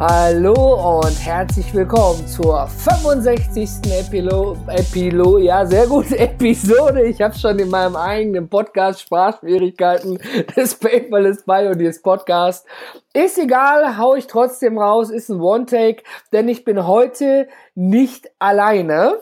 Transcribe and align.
Hallo 0.00 1.00
und 1.00 1.26
herzlich 1.26 1.74
willkommen 1.74 2.24
zur 2.28 2.68
65. 2.68 3.68
Epilo, 3.90 4.56
Epilo, 4.68 5.38
ja 5.38 5.66
sehr 5.66 5.88
gut, 5.88 6.12
Episode. 6.16 7.02
Ich 7.02 7.20
habe 7.20 7.36
schon 7.36 7.58
in 7.58 7.68
meinem 7.68 7.96
eigenen 7.96 8.48
Podcast 8.48 9.00
Sprachschwierigkeiten 9.00 10.20
des 10.56 10.76
Paperless 10.76 11.42
Pioneers 11.42 12.00
Podcast. 12.00 12.64
Ist 13.12 13.38
egal, 13.38 13.98
hau 13.98 14.14
ich 14.14 14.28
trotzdem 14.28 14.78
raus, 14.78 15.10
ist 15.10 15.30
ein 15.30 15.40
One-Take, 15.40 16.04
denn 16.32 16.48
ich 16.48 16.62
bin 16.62 16.86
heute 16.86 17.48
nicht 17.74 18.30
alleine. 18.38 19.16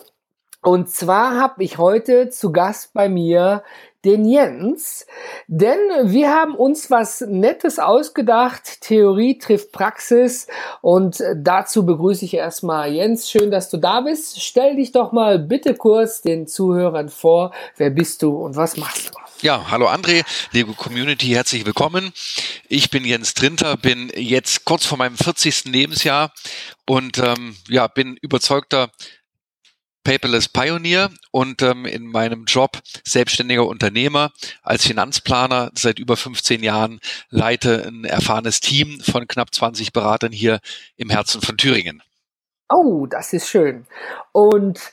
Und 0.60 0.90
zwar 0.90 1.40
habe 1.40 1.64
ich 1.64 1.78
heute 1.78 2.28
zu 2.28 2.52
Gast 2.52 2.92
bei 2.92 3.08
mir 3.08 3.62
den 4.04 4.24
Jens, 4.24 5.06
denn 5.46 5.78
wir 6.04 6.30
haben 6.30 6.54
uns 6.54 6.90
was 6.90 7.20
Nettes 7.20 7.78
ausgedacht. 7.78 8.80
Theorie 8.80 9.38
trifft 9.38 9.72
Praxis 9.72 10.46
und 10.80 11.22
dazu 11.36 11.84
begrüße 11.86 12.24
ich 12.24 12.34
erstmal 12.34 12.92
Jens. 12.92 13.30
Schön, 13.30 13.50
dass 13.50 13.70
du 13.70 13.76
da 13.76 14.02
bist. 14.02 14.40
Stell 14.40 14.76
dich 14.76 14.92
doch 14.92 15.12
mal 15.12 15.38
bitte 15.38 15.74
kurz 15.74 16.22
den 16.22 16.46
Zuhörern 16.46 17.08
vor. 17.08 17.52
Wer 17.76 17.90
bist 17.90 18.22
du 18.22 18.36
und 18.36 18.56
was 18.56 18.76
machst 18.76 19.10
du? 19.10 19.26
Ja, 19.42 19.66
hallo 19.70 19.86
André, 19.86 20.24
liebe 20.52 20.72
Community, 20.72 21.26
herzlich 21.26 21.66
willkommen. 21.66 22.12
Ich 22.68 22.88
bin 22.88 23.04
Jens 23.04 23.34
Trinter, 23.34 23.76
bin 23.76 24.10
jetzt 24.16 24.64
kurz 24.64 24.86
vor 24.86 24.96
meinem 24.96 25.16
40. 25.16 25.66
Lebensjahr 25.66 26.32
und 26.86 27.18
ähm, 27.18 27.54
ja, 27.68 27.86
bin 27.86 28.16
überzeugter 28.22 28.90
Paperless 30.06 30.48
Pioneer 30.48 31.10
und 31.32 31.62
ähm, 31.62 31.84
in 31.84 32.06
meinem 32.06 32.44
Job 32.44 32.78
selbstständiger 33.04 33.66
Unternehmer 33.66 34.30
als 34.62 34.86
Finanzplaner 34.86 35.72
seit 35.74 35.98
über 35.98 36.16
15 36.16 36.62
Jahren 36.62 37.00
leite 37.30 37.84
ein 37.88 38.04
erfahrenes 38.04 38.60
Team 38.60 39.00
von 39.00 39.26
knapp 39.26 39.52
20 39.52 39.92
Beratern 39.92 40.30
hier 40.30 40.60
im 40.96 41.10
Herzen 41.10 41.40
von 41.40 41.56
Thüringen. 41.56 42.04
Oh, 42.72 43.06
das 43.06 43.32
ist 43.32 43.48
schön. 43.48 43.88
Und 44.30 44.92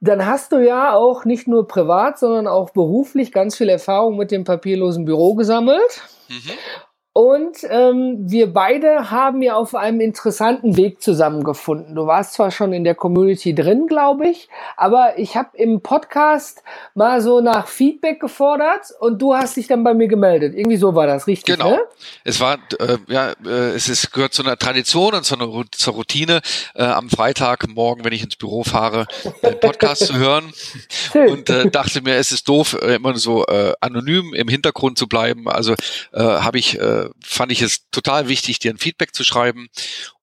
dann 0.00 0.26
hast 0.26 0.52
du 0.52 0.58
ja 0.58 0.92
auch 0.92 1.24
nicht 1.24 1.48
nur 1.48 1.66
privat, 1.66 2.18
sondern 2.18 2.46
auch 2.46 2.70
beruflich 2.70 3.32
ganz 3.32 3.56
viel 3.56 3.70
Erfahrung 3.70 4.18
mit 4.18 4.30
dem 4.30 4.44
papierlosen 4.44 5.06
Büro 5.06 5.34
gesammelt. 5.34 6.02
Mhm. 6.28 6.52
Und 7.14 7.58
ähm, 7.68 8.16
wir 8.20 8.54
beide 8.54 9.10
haben 9.10 9.42
ja 9.42 9.54
auf 9.54 9.74
einem 9.74 10.00
interessanten 10.00 10.78
Weg 10.78 11.02
zusammengefunden. 11.02 11.94
Du 11.94 12.06
warst 12.06 12.32
zwar 12.32 12.50
schon 12.50 12.72
in 12.72 12.84
der 12.84 12.94
Community 12.94 13.54
drin, 13.54 13.86
glaube 13.86 14.28
ich, 14.28 14.48
aber 14.78 15.18
ich 15.18 15.36
habe 15.36 15.50
im 15.58 15.82
Podcast 15.82 16.62
mal 16.94 17.20
so 17.20 17.42
nach 17.42 17.68
Feedback 17.68 18.18
gefordert 18.18 18.86
und 18.98 19.20
du 19.20 19.34
hast 19.34 19.58
dich 19.58 19.66
dann 19.66 19.84
bei 19.84 19.92
mir 19.92 20.08
gemeldet. 20.08 20.54
Irgendwie 20.56 20.78
so 20.78 20.94
war 20.94 21.06
das, 21.06 21.26
richtig? 21.26 21.56
Genau. 21.56 21.72
Ne? 21.72 21.82
Es 22.24 22.40
war 22.40 22.54
äh, 22.78 22.96
ja, 23.08 23.32
äh, 23.44 23.74
es 23.74 23.90
ist, 23.90 24.10
gehört 24.12 24.32
zu 24.32 24.42
einer 24.42 24.56
Tradition 24.56 25.12
und 25.12 25.24
zu 25.24 25.34
einer, 25.34 25.50
zur 25.70 25.92
Routine, 25.92 26.40
äh, 26.74 26.82
am 26.82 27.10
Freitagmorgen, 27.10 28.06
wenn 28.06 28.12
ich 28.14 28.24
ins 28.24 28.36
Büro 28.36 28.64
fahre, 28.64 29.06
einen 29.42 29.60
Podcast 29.60 30.06
zu 30.06 30.14
hören. 30.14 30.50
Und 31.14 31.50
äh, 31.50 31.70
dachte 31.70 32.00
mir, 32.00 32.16
es 32.16 32.32
ist 32.32 32.48
doof, 32.48 32.76
äh, 32.80 32.94
immer 32.94 33.14
so 33.16 33.44
äh, 33.46 33.74
anonym 33.80 34.32
im 34.34 34.48
Hintergrund 34.48 34.96
zu 34.96 35.06
bleiben. 35.06 35.48
Also 35.48 35.74
äh, 36.12 36.22
habe 36.22 36.58
ich 36.58 36.78
äh, 36.78 37.01
fand 37.22 37.52
ich 37.52 37.62
es 37.62 37.88
total 37.90 38.28
wichtig, 38.28 38.58
dir 38.58 38.72
ein 38.72 38.78
Feedback 38.78 39.14
zu 39.14 39.24
schreiben. 39.24 39.68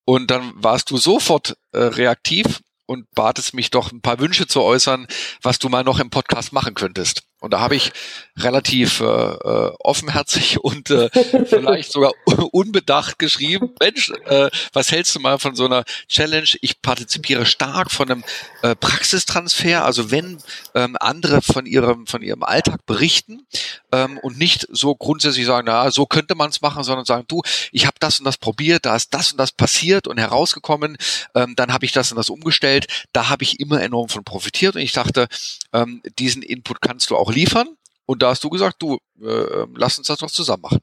Und 0.05 0.31
dann 0.31 0.53
warst 0.55 0.91
du 0.91 0.97
sofort 0.97 1.57
äh, 1.71 1.79
reaktiv 1.79 2.61
und 2.85 3.09
batest 3.11 3.53
mich 3.53 3.69
doch 3.69 3.91
ein 3.91 4.01
paar 4.01 4.19
Wünsche 4.19 4.47
zu 4.47 4.61
äußern, 4.61 5.07
was 5.43 5.59
du 5.59 5.69
mal 5.69 5.83
noch 5.83 5.99
im 5.99 6.09
Podcast 6.09 6.53
machen 6.53 6.73
könntest. 6.73 7.21
Und 7.39 7.53
da 7.53 7.59
habe 7.59 7.75
ich 7.75 7.91
relativ 8.37 8.99
äh, 8.99 9.05
äh, 9.05 9.71
offenherzig 9.79 10.59
und 10.63 10.89
äh, 10.89 11.09
vielleicht 11.45 11.91
sogar 11.91 12.11
unbedacht 12.51 13.19
geschrieben, 13.19 13.71
Mensch, 13.79 14.11
äh, 14.25 14.49
was 14.73 14.91
hältst 14.91 15.15
du 15.15 15.19
mal 15.19 15.39
von 15.39 15.55
so 15.55 15.65
einer 15.65 15.83
Challenge? 16.07 16.49
Ich 16.61 16.81
partizipiere 16.81 17.45
stark 17.45 17.91
von 17.91 18.11
einem 18.11 18.23
äh, 18.61 18.75
Praxistransfer, 18.75 19.85
also 19.85 20.11
wenn 20.11 20.37
ähm, 20.75 20.97
andere 20.99 21.41
von 21.41 21.65
ihrem, 21.65 22.07
von 22.07 22.21
ihrem 22.21 22.43
Alltag 22.43 22.85
berichten 22.85 23.45
ähm, 23.91 24.17
und 24.19 24.37
nicht 24.37 24.67
so 24.71 24.95
grundsätzlich 24.95 25.45
sagen, 25.45 25.67
na, 25.69 25.91
so 25.91 26.05
könnte 26.05 26.35
man 26.35 26.49
es 26.49 26.61
machen, 26.61 26.83
sondern 26.83 27.05
sagen, 27.05 27.25
du, 27.27 27.41
ich 27.71 27.85
habe 27.85 27.97
das 27.99 28.19
und 28.19 28.25
das 28.25 28.37
probiert, 28.37 28.85
da 28.85 28.95
ist 28.95 29.13
das 29.13 29.31
und 29.31 29.37
das 29.37 29.51
passiert 29.51 30.07
und 30.07 30.17
herausgekommen, 30.17 30.97
ähm, 31.35 31.55
dann 31.55 31.73
habe 31.73 31.85
ich 31.85 31.91
das 31.91 32.11
und 32.11 32.17
das 32.17 32.29
umgestellt, 32.29 32.87
da 33.13 33.29
habe 33.29 33.43
ich 33.43 33.59
immer 33.59 33.81
enorm 33.81 34.09
von 34.09 34.23
profitiert. 34.23 34.75
Und 34.75 34.81
ich 34.81 34.91
dachte, 34.91 35.27
ähm, 35.73 36.01
diesen 36.17 36.41
Input 36.41 36.81
kannst 36.81 37.09
du 37.09 37.17
auch 37.17 37.28
liefern. 37.31 37.67
Und 38.05 38.23
da 38.23 38.29
hast 38.29 38.43
du 38.43 38.49
gesagt, 38.49 38.77
du, 38.79 38.97
äh, 39.21 39.65
lass 39.75 39.97
uns 39.97 40.07
das 40.07 40.17
doch 40.17 40.31
zusammen 40.31 40.63
machen. 40.63 40.79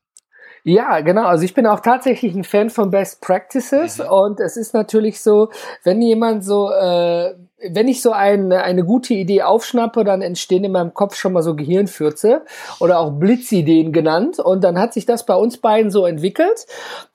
Ja, 0.69 1.01
genau. 1.01 1.27
Also 1.27 1.45
ich 1.45 1.55
bin 1.55 1.67
auch 1.67 1.79
tatsächlich 1.79 2.35
ein 2.35 2.43
Fan 2.43 2.71
von 2.71 2.91
Best 2.91 3.21
Practices 3.21 3.99
mhm. 3.99 4.07
und 4.07 4.41
es 4.41 4.57
ist 4.57 4.75
natürlich 4.75 5.21
so, 5.21 5.51
wenn 5.85 6.03
jemand 6.03 6.45
so 6.45 6.71
äh, 6.73 7.35
wenn 7.59 7.89
ich 7.89 8.03
so 8.03 8.13
ein, 8.13 8.53
eine 8.53 8.85
gute 8.85 9.15
Idee 9.15 9.43
aufschnappe, 9.43 10.05
dann 10.05 10.21
entstehen 10.21 10.65
in 10.65 10.73
meinem 10.73 10.93
Kopf 10.93 11.15
schon 11.17 11.33
mal 11.33 11.43
so 11.43 11.57
Gehirnfürze 11.57 12.43
oder 12.81 12.99
auch 12.99 13.13
Blitzideen 13.13 13.93
genannt. 13.93 14.39
Und 14.39 14.63
dann 14.63 14.79
hat 14.79 14.93
sich 14.93 15.07
das 15.07 15.25
bei 15.25 15.35
uns 15.35 15.57
beiden 15.57 15.91
so 15.91 16.05
entwickelt. 16.05 16.67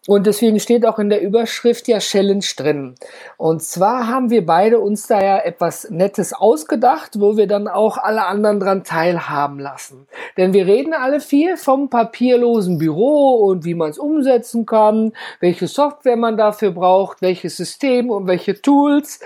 Und 0.08 0.26
deswegen 0.26 0.60
steht 0.60 0.84
auch 0.88 0.98
in 0.98 1.10
der 1.10 1.22
Überschrift 1.22 1.88
ja 1.88 2.00
Challenge 2.00 2.44
drin. 2.58 2.96
Und 3.38 3.62
zwar 3.62 4.08
haben 4.08 4.32
wir 4.32 4.44
beide 4.44 4.80
uns 4.80 5.06
da 5.06 5.22
ja 5.22 5.38
etwas 5.38 5.92
Nettes 5.92 6.34
ausgedacht, 6.34 7.20
wo 7.20 7.38
wir 7.38 7.46
dann 7.46 7.68
auch 7.68 8.00
alle 8.00 8.26
anderen 8.26 8.60
dran 8.60 8.84
teilhaben 8.84 9.60
lassen. 9.60 10.08
Denn 10.38 10.54
wir 10.54 10.66
reden 10.66 10.94
alle 10.96 11.20
viel 11.20 11.56
vom 11.56 11.92
papierlosen 11.92 12.80
Büro 12.80 13.46
und 13.46 13.64
wie 13.64 13.76
man 13.76 13.92
es 13.92 14.00
umsetzen 14.00 14.66
kann, 14.66 15.14
welche 15.40 15.68
Software 15.68 16.18
man 16.18 16.36
dafür 16.36 16.72
braucht, 16.72 17.22
welches 17.22 17.58
System 17.58 18.10
und 18.10 18.26
welche 18.26 18.60
Tools. 18.60 19.20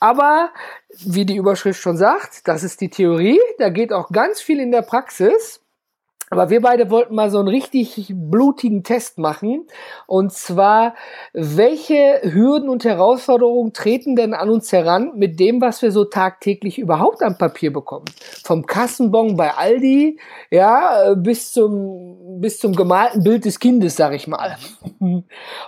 Aber 0.00 0.50
wie 1.04 1.26
die 1.26 1.36
Überschrift 1.36 1.80
schon 1.80 1.96
sagt, 1.96 2.48
das 2.48 2.64
ist 2.64 2.80
die 2.80 2.88
Theorie. 2.88 3.38
Da 3.58 3.68
geht 3.68 3.92
auch 3.92 4.08
ganz 4.10 4.40
viel 4.40 4.58
in 4.58 4.72
der 4.72 4.82
Praxis. 4.82 5.60
Aber 6.32 6.48
wir 6.48 6.60
beide 6.60 6.90
wollten 6.90 7.16
mal 7.16 7.28
so 7.28 7.40
einen 7.40 7.48
richtig 7.48 8.12
blutigen 8.14 8.84
Test 8.84 9.18
machen. 9.18 9.66
Und 10.06 10.32
zwar, 10.32 10.94
welche 11.32 12.20
Hürden 12.22 12.68
und 12.68 12.84
Herausforderungen 12.84 13.72
treten 13.72 14.14
denn 14.14 14.32
an 14.32 14.48
uns 14.48 14.70
heran 14.70 15.10
mit 15.16 15.40
dem, 15.40 15.60
was 15.60 15.82
wir 15.82 15.90
so 15.90 16.04
tagtäglich 16.04 16.78
überhaupt 16.78 17.22
am 17.22 17.36
Papier 17.36 17.72
bekommen? 17.72 18.04
Vom 18.44 18.64
Kassenbon 18.64 19.36
bei 19.36 19.54
Aldi, 19.54 20.20
ja, 20.50 21.14
bis 21.16 21.50
zum, 21.50 22.19
bis 22.38 22.58
zum 22.58 22.74
gemalten 22.74 23.22
Bild 23.22 23.44
des 23.44 23.58
Kindes, 23.58 23.96
sag 23.96 24.14
ich 24.14 24.26
mal. 24.26 24.56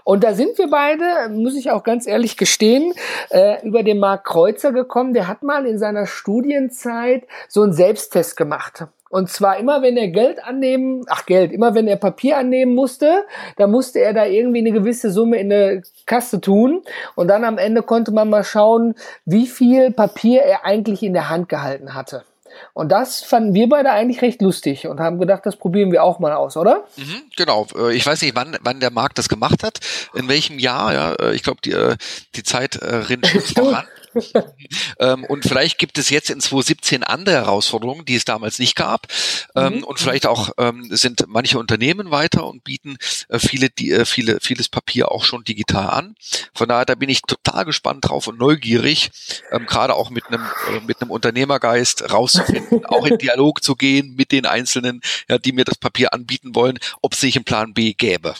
Und 0.05 0.25
da 0.25 0.35
sind 0.35 0.59
wir 0.59 0.69
beide, 0.71 1.31
muss 1.31 1.57
ich 1.57 1.71
auch 1.71 1.83
ganz 1.83 2.07
ehrlich 2.07 2.37
gestehen, 2.37 2.93
äh, 3.31 3.67
über 3.67 3.83
den 3.83 3.99
Marc 3.99 4.25
Kreuzer 4.25 4.73
gekommen. 4.73 5.15
Der 5.15 5.29
hat 5.29 5.43
mal 5.43 5.67
in 5.67 5.79
seiner 5.79 6.07
Studienzeit 6.07 7.27
so 7.49 7.63
einen 7.63 7.73
Selbsttest 7.73 8.37
gemacht. 8.37 8.87
Und 9.13 9.29
zwar 9.29 9.59
immer, 9.59 9.83
wenn 9.83 9.99
er 9.99 10.09
Geld 10.09 10.43
annehmen, 10.43 11.05
ach 11.07 11.27
Geld, 11.27 11.53
immer 11.53 11.75
wenn 11.75 11.87
er 11.87 11.97
Papier 11.97 12.39
annehmen 12.39 12.75
musste, 12.75 13.25
da 13.57 13.67
musste 13.67 14.01
er 14.01 14.15
da 14.15 14.25
irgendwie 14.25 14.61
eine 14.61 14.73
gewisse 14.73 15.11
Summe 15.11 15.39
in 15.39 15.53
eine 15.53 15.83
Kasse 16.07 16.41
tun. 16.41 16.83
Und 17.15 17.29
dann 17.29 17.45
am 17.45 17.59
Ende 17.59 17.83
konnte 17.83 18.11
man 18.11 18.31
mal 18.31 18.43
schauen, 18.43 18.95
wie 19.27 19.47
viel 19.47 19.91
Papier 19.91 20.41
er 20.43 20.65
eigentlich 20.65 21.03
in 21.03 21.13
der 21.13 21.29
Hand 21.29 21.51
gehalten 21.51 21.95
hatte. 21.95 22.25
Und 22.75 22.91
das 22.91 23.23
fanden 23.23 23.55
wir 23.55 23.69
beide 23.69 23.91
eigentlich 23.91 24.23
recht 24.23 24.43
lustig 24.43 24.87
und 24.87 25.01
haben 25.01 25.19
gedacht, 25.19 25.45
das 25.45 25.57
probieren 25.57 25.93
wir 25.93 26.03
auch 26.03 26.19
mal 26.19 26.33
aus, 26.33 26.57
oder? 26.57 26.85
Mhm, 26.97 27.23
genau. 27.37 27.67
Äh, 27.77 27.95
ich 27.95 28.07
weiß 28.07 28.23
nicht, 28.23 28.35
wann, 28.35 28.57
wann 28.63 28.81
der 28.81 28.91
Markt 28.91 29.19
das 29.19 29.29
gemacht 29.29 29.63
hat, 29.63 29.81
in 30.15 30.29
welchem 30.29 30.59
Jahr. 30.59 30.93
Ja, 30.93 31.13
äh, 31.15 31.35
ich 31.35 31.43
glaube, 31.43 31.61
die, 31.65 31.73
äh, 31.73 31.97
die 32.35 32.43
Zeit 32.43 32.81
rinnt 32.83 33.27
schon 33.27 33.41
voran. 33.65 33.85
Ähm, 34.99 35.25
und 35.25 35.45
vielleicht 35.45 35.79
gibt 35.79 35.99
es 35.99 36.11
jetzt 36.11 36.31
in 36.31 36.41
2017 36.41 37.05
andere 37.05 37.37
Herausforderungen, 37.37 38.05
die 38.05 38.17
es 38.17 38.25
damals 38.25 38.59
nicht 38.59 38.77
gab. 38.77 39.07
Ähm, 39.55 39.77
mhm. 39.77 39.85
Und 39.85 40.01
vielleicht 40.01 40.27
auch 40.27 40.51
ähm, 40.59 40.89
sind 40.91 41.25
manche 41.29 41.59
Unternehmen 41.59 42.11
weiter 42.11 42.47
und 42.47 42.65
bieten 42.65 42.97
äh, 43.29 43.39
viele, 43.39 43.71
die, 43.71 43.91
äh, 43.91 44.05
viele, 44.05 44.41
vieles 44.41 44.69
Papier 44.69 45.11
auch 45.11 45.25
schon 45.25 45.45
digital 45.45 45.91
an. 45.91 46.15
Von 46.55 46.69
daher, 46.69 46.85
da 46.85 46.95
bin 46.95 47.09
ich 47.09 47.23
total 47.23 47.65
gespannt 47.65 48.09
drauf 48.09 48.27
und 48.27 48.39
neugierig, 48.39 49.11
ähm, 49.51 49.67
gerade 49.67 49.95
auch 49.95 50.11
mit 50.11 50.27
einem, 50.27 50.43
äh, 50.69 50.81
mit 50.87 51.01
einem 51.01 51.11
Unternehmergeist 51.11 52.13
rauszufinden, 52.13 52.85
auch 52.87 53.07
in 53.07 53.19
Dialog 53.19 53.63
zu 53.63 53.75
gehen 53.77 54.15
mit 54.15 54.33
den 54.33 54.47
Einzelnen, 54.47 55.01
ja, 55.29 55.39
die 55.39 55.53
mir 55.53 55.65
das 55.65 55.79
Papier 55.79 56.13
anbieten 56.13 56.55
wollen, 56.55 56.79
ob 57.01 57.15
es 57.15 57.23
nicht 57.23 57.37
einen 57.37 57.45
Plan 57.45 57.75
B 57.75 57.95
gäbe. 57.95 58.35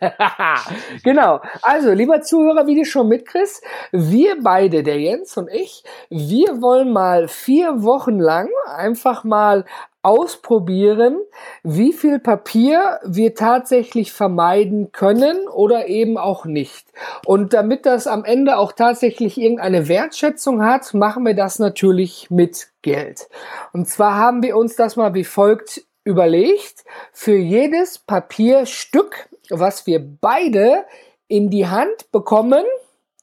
genau. 1.02 1.40
Also, 1.62 1.92
lieber 1.92 2.20
Zuhörer, 2.20 2.66
wie 2.66 2.76
du 2.76 2.84
schon 2.84 3.08
mitkriegst, 3.08 3.62
wir 3.92 4.36
beide, 4.42 4.82
der 4.82 5.00
Jens 5.00 5.36
und 5.36 5.48
ich, 5.50 5.84
wir 6.10 6.60
wollen 6.60 6.92
mal 6.92 7.28
vier 7.28 7.82
Wochen 7.82 8.18
lang 8.18 8.48
einfach 8.76 9.24
mal 9.24 9.64
ausprobieren, 10.06 11.18
wie 11.64 11.92
viel 11.92 12.20
Papier 12.20 13.00
wir 13.04 13.34
tatsächlich 13.34 14.12
vermeiden 14.12 14.92
können 14.92 15.48
oder 15.48 15.88
eben 15.88 16.16
auch 16.16 16.44
nicht. 16.44 16.86
Und 17.24 17.54
damit 17.54 17.86
das 17.86 18.06
am 18.06 18.24
Ende 18.24 18.56
auch 18.56 18.70
tatsächlich 18.70 19.36
irgendeine 19.36 19.88
Wertschätzung 19.88 20.64
hat, 20.64 20.94
machen 20.94 21.26
wir 21.26 21.34
das 21.34 21.58
natürlich 21.58 22.30
mit 22.30 22.68
Geld. 22.82 23.28
Und 23.72 23.88
zwar 23.88 24.14
haben 24.14 24.44
wir 24.44 24.56
uns 24.56 24.76
das 24.76 24.94
mal 24.94 25.12
wie 25.14 25.24
folgt 25.24 25.82
überlegt. 26.04 26.84
Für 27.12 27.36
jedes 27.36 27.98
Papierstück, 27.98 29.28
was 29.50 29.86
wir 29.86 30.00
beide 30.00 30.84
in 31.28 31.50
die 31.50 31.66
Hand 31.66 32.10
bekommen, 32.12 32.64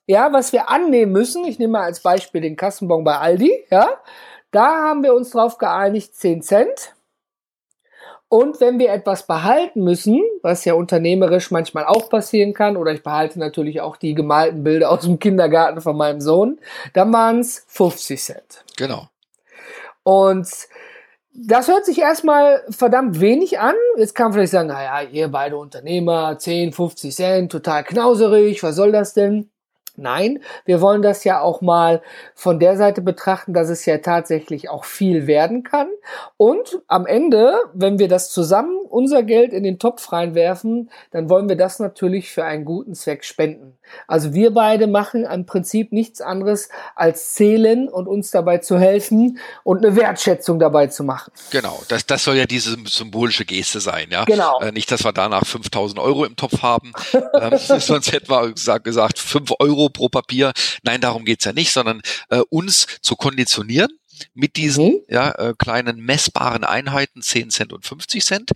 ja, 0.06 0.34
was 0.34 0.52
wir 0.52 0.70
annehmen 0.70 1.12
müssen, 1.12 1.46
ich 1.46 1.60
nehme 1.60 1.74
mal 1.74 1.84
als 1.84 2.02
Beispiel 2.02 2.42
den 2.42 2.56
Kassenbon 2.56 3.04
bei 3.04 3.18
Aldi, 3.18 3.66
ja, 3.70 3.88
da 4.52 4.66
haben 4.66 5.04
wir 5.04 5.14
uns 5.14 5.32
drauf 5.32 5.58
geeinigt, 5.58 6.16
10 6.16 6.42
Cent. 6.42 6.94
Und 8.28 8.60
wenn 8.60 8.80
wir 8.80 8.92
etwas 8.92 9.28
behalten 9.28 9.84
müssen, 9.84 10.20
was 10.42 10.66
ja 10.66 10.74
unternehmerisch 10.74 11.52
manchmal 11.52 11.86
auch 11.86 12.10
passieren 12.10 12.54
kann, 12.54 12.78
oder 12.78 12.92
ich 12.92 13.04
behalte 13.04 13.38
natürlich 13.38 13.80
auch 13.80 13.96
die 13.96 14.16
gemalten 14.16 14.64
Bilder 14.64 14.90
aus 14.90 15.02
dem 15.02 15.20
Kindergarten 15.20 15.82
von 15.82 15.96
meinem 15.96 16.20
Sohn, 16.20 16.60
dann 16.94 17.14
waren 17.14 17.42
es 17.42 17.64
50 17.68 18.22
Cent. 18.22 18.66
Genau. 18.76 19.08
Und 20.02 20.50
das 21.36 21.68
hört 21.68 21.86
sich 21.86 22.00
erstmal 22.00 22.64
verdammt 22.70 23.20
wenig 23.20 23.60
an. 23.60 23.76
Jetzt 23.98 24.14
kann 24.14 24.26
man 24.26 24.34
vielleicht 24.34 24.52
sagen, 24.52 24.68
naja, 24.68 25.08
ihr 25.10 25.28
beide 25.30 25.58
Unternehmer, 25.58 26.38
10, 26.38 26.74
50 26.74 27.16
Cent, 27.16 27.52
total 27.52 27.84
knauserig, 27.84 28.62
was 28.64 28.76
soll 28.76 28.92
das 28.92 29.14
denn? 29.14 29.50
Nein, 29.96 30.40
wir 30.66 30.82
wollen 30.82 31.04
das 31.04 31.24
ja 31.24 31.40
auch 31.40 31.62
mal 31.62 32.02
von 32.34 32.60
der 32.60 32.78
Seite 32.78 33.02
betrachten, 33.02 33.54
dass 33.54 33.70
es 33.70 33.86
ja 33.86 34.00
tatsächlich 34.00 34.68
auch 34.70 34.86
viel 34.86 35.28
werden 35.28 35.62
kann. 35.62 35.88
Und 36.36 36.82
am 36.88 37.06
Ende, 37.06 37.54
wenn 37.74 38.00
wir 38.00 38.08
das 38.08 38.32
zusammen, 38.32 38.80
unser 38.90 39.22
Geld 39.22 39.54
in 39.54 39.64
den 39.64 39.78
Topf 39.78 40.12
reinwerfen, 40.12 40.90
dann 41.12 41.30
wollen 41.30 41.48
wir 41.48 41.56
das 41.56 41.80
natürlich 41.80 42.32
für 42.32 42.44
einen 42.44 42.66
guten 42.66 42.96
Zweck 42.96 43.24
spenden. 43.24 43.78
Also 44.08 44.34
wir 44.34 44.52
beide 44.52 44.88
machen 44.88 45.26
im 45.26 45.46
Prinzip 45.46 45.92
nichts 45.92 46.22
anderes 46.22 46.70
als 46.96 47.34
zählen 47.34 47.88
und 47.88 48.08
uns 48.08 48.32
dabei 48.32 48.60
zu 48.60 48.80
helfen 48.80 49.40
und 49.64 49.86
eine 49.86 49.96
Wertschätzung 49.96 50.60
dabei 50.60 50.88
zu 50.88 51.04
machen. 51.04 51.32
Genau, 51.52 51.82
das, 51.88 52.06
das 52.06 52.24
soll 52.24 52.38
ja 52.38 52.46
diese 52.46 52.76
symbolische 52.86 53.46
Geste 53.46 53.80
sein, 53.80 54.08
ja. 54.10 54.26
Genau. 54.26 54.60
Äh, 54.60 54.72
nicht, 54.72 54.92
dass 54.92 55.04
wir 55.04 55.12
danach 55.12 55.46
5000 55.46 56.00
Euro 56.00 56.26
im 56.26 56.36
Topf 56.36 56.62
haben, 56.62 56.94
ähm, 57.14 57.58
sonst 57.80 58.12
hätten 58.12 58.30
wir 58.30 58.54
gesagt, 58.54 58.86
gesagt 58.86 59.20
5 59.20 59.54
Euro 59.60 59.83
Euro 59.84 59.90
pro 59.90 60.10
Papier. 60.10 60.54
Nein, 60.84 61.02
darum 61.02 61.26
geht's 61.26 61.46
ja 61.46 61.54
nicht, 61.54 61.72
sondern 61.72 62.02
äh, 62.30 62.42
uns 62.50 62.88
zu 63.02 63.16
konditionieren 63.16 63.92
mit 64.34 64.56
diesen 64.58 64.86
mhm. 64.86 65.00
ja, 65.10 65.32
äh, 65.32 65.54
kleinen 65.58 66.00
messbaren 66.00 66.64
Einheiten, 66.64 67.22
10 67.22 67.50
Cent 67.50 67.74
und 67.74 67.86
50 67.86 68.24
Cent. 68.24 68.52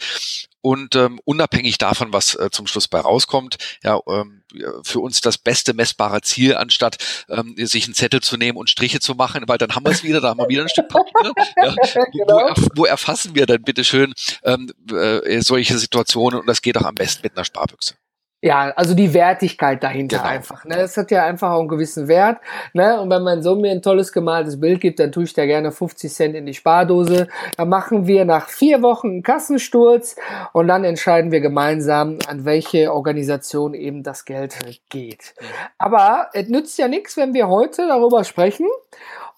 Und 0.62 0.96
ähm, 0.96 1.20
unabhängig 1.24 1.78
davon, 1.78 2.14
was 2.14 2.36
äh, 2.36 2.50
zum 2.52 2.68
Schluss 2.68 2.88
bei 2.88 3.00
rauskommt, 3.00 3.58
ja, 3.84 4.00
ähm, 4.08 4.44
für 4.84 5.00
uns 5.00 5.22
das 5.22 5.38
beste 5.38 5.74
messbare 5.74 6.22
Ziel, 6.22 6.56
anstatt 6.56 6.98
ähm, 7.30 7.56
sich 7.58 7.86
einen 7.86 7.94
Zettel 7.94 8.22
zu 8.22 8.38
nehmen 8.38 8.58
und 8.58 8.70
Striche 8.70 9.00
zu 9.00 9.16
machen, 9.16 9.44
weil 9.48 9.58
dann 9.58 9.76
haben 9.76 9.86
wir 9.86 9.92
es 9.92 10.04
wieder, 10.04 10.20
da 10.20 10.30
haben 10.30 10.40
wir 10.40 10.50
wieder 10.50 10.64
ein 10.64 10.70
Stück 10.70 10.90
Papier. 10.90 11.14
Ja. 11.58 11.74
Genau. 12.12 12.36
Wo, 12.36 12.40
erf 12.40 12.68
wo, 12.76 12.86
erfassen 12.86 13.36
wir 13.36 13.46
denn 13.46 13.64
bitteschön 13.64 14.14
ähm, 14.44 14.72
äh, 14.92 15.42
solche 15.42 15.78
Situationen? 15.78 16.40
Und 16.40 16.48
das 16.48 16.62
geht 16.62 16.78
auch 16.78 16.86
am 16.86 16.96
besten 16.96 17.22
mit 17.24 17.36
einer 17.36 17.46
Sparbüchse. 17.46 17.96
Ja, 18.40 18.72
also 18.76 18.94
die 18.94 19.16
Wertigkeit 19.16 19.84
dahinter 19.84 20.18
genau. 20.18 20.30
einfach. 20.30 20.64
Ne? 20.64 20.78
Es 20.78 20.96
hat 20.96 21.10
ja 21.10 21.26
einfach 21.26 21.52
auch 21.52 21.60
einen 21.60 21.68
gewissen 21.68 22.08
Wert. 22.08 22.38
Ne? 22.74 23.02
Und 23.02 23.10
wenn 23.10 23.24
mein 23.24 23.42
Sohn 23.42 23.62
mir 23.62 23.72
ein 23.72 23.82
tolles 23.82 24.12
gemaltes 24.12 24.60
Bild 24.60 24.80
gibt, 24.80 25.00
dann 25.00 25.12
tue 25.12 25.24
ich 25.24 25.34
da 25.34 25.48
gerne 25.48 25.72
50 25.72 26.14
Cent 26.14 26.36
in 26.36 26.46
die 26.46 26.54
Spardose. 26.54 27.30
Dann 27.58 27.70
machen 27.70 28.06
wir 28.06 28.26
nach 28.26 28.48
vier 28.48 28.84
Wochen 28.84 29.08
einen 29.08 29.24
Kassensturz 29.24 30.16
und 30.54 30.68
dann 30.68 30.84
entscheiden 30.84 31.32
wir 31.32 31.42
gemeinsam, 31.42 32.20
an 32.28 32.46
welche 32.46 32.94
Organisation 32.94 33.74
eben 33.74 34.04
das 34.04 34.24
Geld 34.24 34.56
geht. 34.90 35.34
Mhm. 35.40 35.46
Aber 35.80 36.30
es 36.34 36.48
nützt 36.48 36.78
ja 36.78 36.88
nichts, 36.88 37.18
wenn 37.18 37.34
wir 37.34 37.48
heute 37.48 37.88
darüber 37.88 38.24
sprechen 38.24 38.68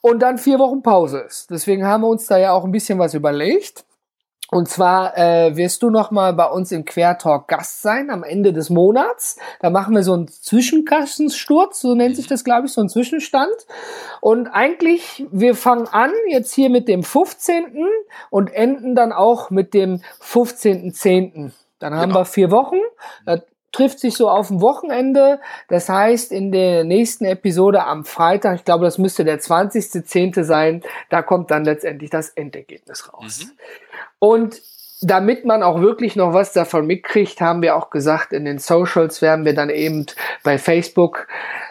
und 0.02 0.22
dann 0.22 0.38
vier 0.38 0.60
Wochen 0.60 0.81
Pause 0.81 1.19
ist. 1.19 1.50
Deswegen 1.52 1.86
haben 1.86 2.02
wir 2.02 2.07
uns 2.10 2.25
da 2.25 2.38
ja 2.38 2.52
auch 2.52 2.66
ein 2.66 2.72
bisschen 2.72 3.00
was 3.00 3.13
überlegt. 3.13 3.86
Und 4.51 4.68
zwar 4.68 5.18
äh, 5.18 5.56
wirst 5.56 5.84
du 5.84 5.90
noch 5.90 6.12
mal 6.12 6.34
bei 6.34 6.46
uns 6.46 6.72
im 6.72 6.86
Quertalk 6.86 7.48
Gast 7.48 7.81
sein 7.81 8.10
am 8.10 8.24
Ende 8.24 8.51
des 8.51 8.69
Monats. 8.69 9.38
Da 9.60 9.69
machen 9.69 9.94
wir 9.94 10.04
so 10.04 10.13
einen 10.13 10.28
Zwischenkassensturz, 10.28 11.81
so 11.81 11.94
nennt 11.94 12.16
sich 12.16 12.28
das, 12.28 12.44
glaube 12.44 12.68
ich, 12.68 12.74
so 12.74 12.81
ein 12.81 12.90
Zwischenstand. 12.90 13.54
Und 14.22 14.48
eigentlich, 14.48 15.25
wir 15.31 15.56
fangen 15.56 15.88
an 15.88 16.12
jetzt 16.30 16.54
hier 16.54 16.69
mit 16.69 16.88
dem 16.88 17.04
15. 17.04 17.88
und 18.30 18.51
enden 18.51 18.96
dann 18.96 19.12
auch 19.12 19.51
mit 19.51 19.74
dem 19.74 20.01
15.10. 20.22 21.52
Dann 21.80 21.94
haben 21.94 22.10
genau. 22.10 22.22
wir 22.22 22.25
vier 22.25 22.52
Wochen. 22.52 22.78
Das 23.25 23.42
trifft 23.71 24.00
sich 24.00 24.16
so 24.16 24.30
auf 24.30 24.48
dem 24.48 24.62
Wochenende. 24.62 25.39
Das 25.68 25.89
heißt, 25.89 26.31
in 26.31 26.51
der 26.51 26.83
nächsten 26.83 27.25
Episode 27.25 27.86
am 27.86 28.06
Freitag, 28.06 28.56
ich 28.56 28.66
glaube, 28.66 28.86
das 28.86 28.98
müsste 28.98 29.25
der 29.25 29.39
20.10. 29.39 30.44
sein, 30.44 30.83
da 31.10 31.21
kommt 31.21 31.51
dann 31.51 31.66
letztendlich 31.66 32.10
das 32.10 32.30
Endergebnis 32.30 33.13
raus. 33.13 33.45
Mhm. 33.45 33.51
Und 34.19 34.62
damit 35.01 35.45
man 35.45 35.63
auch 35.63 35.81
wirklich 35.81 36.16
noch 36.16 36.33
was 36.33 36.51
davon 36.51 36.86
mitkriegt, 36.86 37.39
haben 37.39 37.62
wir 37.62 37.75
auch 37.75 37.89
gesagt, 37.89 38.33
in 38.33 38.45
den 38.45 38.60
Socials 38.60 39.21
werden 39.21 39.45
wir 39.45 39.56
dann 39.56 39.69
eben 39.69 40.06
bei 40.44 40.57
Facebook 40.57 41.27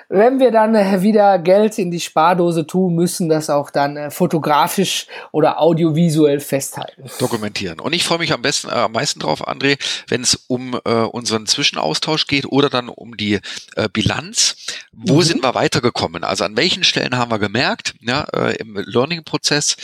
wenn 0.08 0.40
wir 0.40 0.50
dann 0.50 0.74
äh, 0.74 1.02
wieder 1.02 1.38
Geld 1.38 1.78
in 1.78 1.90
die 1.90 2.00
Spardose 2.00 2.66
tun, 2.66 2.94
müssen 2.94 3.28
das 3.28 3.50
auch 3.50 3.70
dann 3.70 3.96
äh, 3.96 4.10
fotografisch 4.10 5.06
oder 5.32 5.60
audiovisuell 5.60 6.40
festhalten. 6.40 7.04
Dokumentieren. 7.18 7.78
Und 7.78 7.92
ich 7.92 8.04
freue 8.04 8.18
mich 8.18 8.32
am 8.32 8.40
besten, 8.40 8.68
äh, 8.68 8.72
am 8.72 8.92
meisten 8.92 9.20
drauf, 9.20 9.46
André, 9.46 9.78
wenn 10.08 10.22
es 10.22 10.44
um 10.46 10.80
äh, 10.84 10.90
unseren 10.90 11.46
Zwischenaustausch 11.46 12.26
geht 12.26 12.46
oder 12.46 12.70
dann 12.70 12.88
um 12.88 13.16
die 13.16 13.40
äh, 13.76 13.88
Bilanz. 13.92 14.56
Wo 14.92 15.16
mhm. 15.16 15.22
sind 15.22 15.42
wir 15.42 15.54
weitergekommen? 15.54 16.24
Also 16.24 16.44
an 16.44 16.56
welchen 16.56 16.84
Stellen 16.84 17.16
haben 17.18 17.30
wir 17.30 17.38
gemerkt, 17.38 17.94
ja, 18.00 18.24
äh, 18.32 18.56
im 18.56 18.76
Learning-Prozess, 18.76 19.76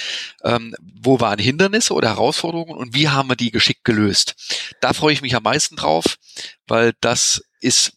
ähm, 0.43 0.75
wo 0.81 1.21
waren 1.21 1.39
Hindernisse 1.39 1.93
oder 1.93 2.09
Herausforderungen 2.09 2.75
und 2.75 2.95
wie 2.95 3.11
haben 3.11 3.29
wir 3.29 3.37
die 3.37 3.51
geschickt 3.51 3.85
gelöst? 3.85 4.35
Da 4.81 4.95
freue 4.95 5.13
ich 5.13 5.21
mich 5.21 5.37
am 5.37 5.43
meisten 5.43 5.77
drauf, 5.77 6.17
weil 6.67 6.95
das 7.01 7.45
ist 7.61 7.93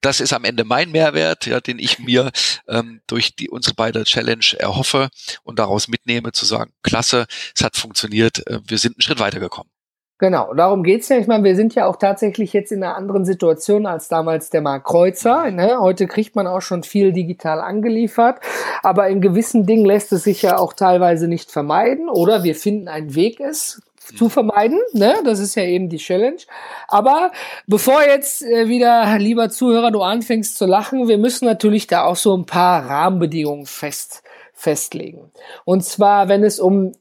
das 0.00 0.20
ist 0.20 0.32
am 0.32 0.44
Ende 0.44 0.64
mein 0.64 0.90
Mehrwert, 0.90 1.46
ja, 1.46 1.60
den 1.60 1.78
ich 1.78 1.98
mir 1.98 2.30
ähm, 2.68 3.00
durch 3.06 3.34
die 3.36 3.50
unsere 3.50 3.74
beide 3.74 4.04
Challenge 4.04 4.44
erhoffe 4.58 5.08
und 5.42 5.58
daraus 5.58 5.88
mitnehme, 5.88 6.32
zu 6.32 6.44
sagen, 6.44 6.72
klasse, 6.82 7.26
es 7.54 7.62
hat 7.62 7.76
funktioniert, 7.76 8.46
äh, 8.46 8.60
wir 8.66 8.78
sind 8.78 8.96
einen 8.96 9.02
Schritt 9.02 9.20
weitergekommen. 9.20 9.70
Genau, 10.20 10.52
darum 10.52 10.82
geht's 10.82 11.08
ja. 11.08 11.16
Ich 11.16 11.26
meine, 11.26 11.44
wir 11.44 11.56
sind 11.56 11.74
ja 11.74 11.86
auch 11.86 11.96
tatsächlich 11.96 12.52
jetzt 12.52 12.72
in 12.72 12.84
einer 12.84 12.94
anderen 12.94 13.24
Situation 13.24 13.86
als 13.86 14.08
damals 14.08 14.50
der 14.50 14.60
Mark 14.60 14.84
Kreuzer. 14.84 15.50
Ne? 15.50 15.78
Heute 15.80 16.06
kriegt 16.06 16.36
man 16.36 16.46
auch 16.46 16.60
schon 16.60 16.82
viel 16.82 17.14
digital 17.14 17.58
angeliefert, 17.58 18.38
aber 18.82 19.08
in 19.08 19.22
gewissen 19.22 19.64
Dingen 19.64 19.86
lässt 19.86 20.12
es 20.12 20.24
sich 20.24 20.42
ja 20.42 20.58
auch 20.58 20.74
teilweise 20.74 21.26
nicht 21.26 21.50
vermeiden 21.50 22.10
oder 22.10 22.44
wir 22.44 22.54
finden 22.54 22.88
einen 22.88 23.14
Weg, 23.14 23.40
es 23.40 23.80
zu 24.16 24.28
vermeiden. 24.28 24.78
Ne? 24.92 25.14
Das 25.24 25.38
ist 25.38 25.54
ja 25.54 25.64
eben 25.64 25.88
die 25.88 25.98
Challenge. 25.98 26.40
Aber 26.88 27.32
bevor 27.66 28.02
jetzt 28.02 28.42
äh, 28.42 28.68
wieder, 28.68 29.18
lieber 29.18 29.50
Zuhörer, 29.50 29.90
du 29.90 30.02
anfängst 30.02 30.56
zu 30.56 30.66
lachen, 30.66 31.08
wir 31.08 31.18
müssen 31.18 31.44
natürlich 31.44 31.86
da 31.86 32.04
auch 32.04 32.16
so 32.16 32.36
ein 32.36 32.46
paar 32.46 32.86
Rahmenbedingungen 32.86 33.66
fest 33.66 34.22
festlegen. 34.52 35.32
Und 35.64 35.84
zwar, 35.84 36.28
wenn 36.28 36.44
es 36.44 36.60
um 36.60 36.92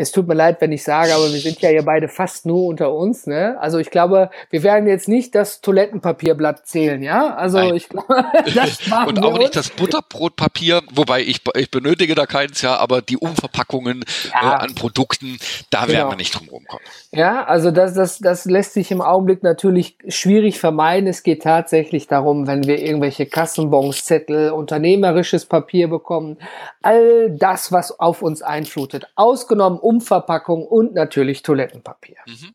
es 0.00 0.12
tut 0.12 0.28
mir 0.28 0.34
leid, 0.34 0.60
wenn 0.60 0.70
ich 0.70 0.84
sage, 0.84 1.12
aber 1.12 1.24
wir 1.24 1.40
sind 1.40 1.60
ja 1.60 1.70
hier 1.70 1.82
beide 1.82 2.08
fast 2.08 2.46
nur 2.46 2.66
unter 2.66 2.94
uns. 2.94 3.26
Ne? 3.26 3.56
Also 3.60 3.78
ich 3.78 3.90
glaube, 3.90 4.30
wir 4.48 4.62
werden 4.62 4.88
jetzt 4.88 5.08
nicht 5.08 5.34
das 5.34 5.60
Toilettenpapierblatt 5.60 6.68
zählen, 6.68 7.02
ja? 7.02 7.34
Also 7.34 7.58
Nein. 7.58 7.74
ich 7.74 7.88
glaube, 7.88 8.06
das 8.54 8.78
Und 9.06 9.24
auch 9.24 9.36
nicht 9.36 9.56
das 9.56 9.70
Butterbrotpapier, 9.70 10.82
wobei 10.92 11.22
ich, 11.22 11.40
ich 11.56 11.70
benötige 11.72 12.14
da 12.14 12.26
keins, 12.26 12.62
ja, 12.62 12.76
aber 12.76 13.02
die 13.02 13.16
Umverpackungen 13.16 14.04
ja. 14.32 14.52
äh, 14.52 14.54
an 14.62 14.76
Produkten, 14.76 15.36
da 15.70 15.80
genau. 15.80 15.98
werden 15.98 16.10
wir 16.12 16.16
nicht 16.16 16.38
drum 16.38 16.48
rumkommen. 16.48 16.84
Ja, 17.10 17.44
also 17.44 17.72
das, 17.72 17.94
das, 17.94 18.18
das 18.20 18.44
lässt 18.44 18.74
sich 18.74 18.92
im 18.92 19.00
Augenblick 19.00 19.42
natürlich 19.42 19.96
schwierig 20.06 20.60
vermeiden. 20.60 21.08
Es 21.08 21.24
geht 21.24 21.42
tatsächlich 21.42 22.06
darum, 22.06 22.46
wenn 22.46 22.68
wir 22.68 22.80
irgendwelche 22.80 23.26
Kassenbons, 23.26 24.04
Zettel, 24.04 24.52
unternehmerisches 24.52 25.46
Papier 25.46 25.88
bekommen, 25.88 26.36
all 26.82 27.30
das, 27.30 27.72
was 27.72 27.98
auf 27.98 28.22
uns 28.22 28.42
einflutet, 28.42 29.08
ausgenommen 29.16 29.80
Umverpackung 29.88 30.66
und 30.66 30.92
natürlich 30.92 31.42
Toilettenpapier. 31.42 32.16
Mhm. 32.26 32.54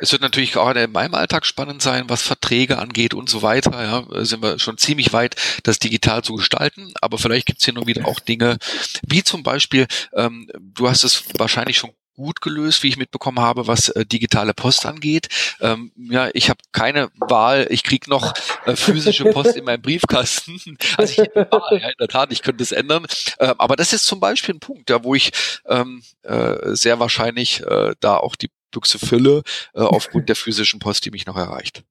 Es 0.00 0.12
wird 0.12 0.20
natürlich 0.20 0.58
auch 0.58 0.70
in 0.74 0.92
meinem 0.92 1.14
Alltag 1.14 1.46
spannend 1.46 1.80
sein, 1.80 2.04
was 2.08 2.20
Verträge 2.20 2.78
angeht 2.78 3.14
und 3.14 3.30
so 3.30 3.40
weiter. 3.40 3.70
Ja, 3.82 4.24
sind 4.24 4.42
wir 4.42 4.58
schon 4.58 4.76
ziemlich 4.76 5.14
weit, 5.14 5.36
das 5.62 5.78
digital 5.78 6.22
zu 6.22 6.34
gestalten. 6.34 6.92
Aber 7.00 7.16
vielleicht 7.16 7.46
gibt 7.46 7.60
es 7.60 7.64
hier 7.64 7.72
nur 7.72 7.86
wieder 7.86 8.06
auch 8.06 8.20
Dinge, 8.20 8.58
wie 9.06 9.24
zum 9.24 9.42
Beispiel, 9.42 9.86
ähm, 10.12 10.50
du 10.60 10.86
hast 10.86 11.04
es 11.04 11.24
wahrscheinlich 11.38 11.78
schon 11.78 11.92
gut 12.14 12.40
gelöst, 12.40 12.82
wie 12.82 12.88
ich 12.88 12.96
mitbekommen 12.96 13.40
habe, 13.40 13.66
was 13.66 13.88
äh, 13.90 14.06
digitale 14.06 14.54
Post 14.54 14.86
angeht. 14.86 15.28
Ähm, 15.60 15.92
ja, 15.96 16.30
ich 16.32 16.48
habe 16.48 16.60
keine 16.72 17.10
Wahl. 17.18 17.66
Ich 17.70 17.82
krieg 17.82 18.08
noch 18.08 18.34
äh, 18.66 18.76
physische 18.76 19.24
Post 19.24 19.56
in 19.56 19.64
meinem 19.64 19.82
Briefkasten. 19.82 20.60
Also 20.96 21.12
ich 21.12 21.18
hätte 21.18 21.48
Wahl, 21.50 21.80
ja, 21.80 21.88
in 21.88 21.94
der 21.98 22.08
Tat, 22.08 22.32
ich 22.32 22.42
könnte 22.42 22.62
es 22.62 22.72
ändern. 22.72 23.06
Äh, 23.38 23.54
aber 23.58 23.76
das 23.76 23.92
ist 23.92 24.04
zum 24.04 24.20
Beispiel 24.20 24.54
ein 24.54 24.60
Punkt, 24.60 24.90
ja, 24.90 25.02
wo 25.02 25.14
ich 25.14 25.32
ähm, 25.66 26.02
äh, 26.22 26.74
sehr 26.74 27.00
wahrscheinlich 27.00 27.62
äh, 27.62 27.94
da 28.00 28.16
auch 28.16 28.36
die 28.36 28.50
Büchse 28.70 28.98
fülle, 28.98 29.42
äh, 29.74 29.80
aufgrund 29.80 30.28
der 30.28 30.36
physischen 30.36 30.80
Post, 30.80 31.04
die 31.04 31.10
mich 31.10 31.26
noch 31.26 31.36
erreicht. 31.36 31.84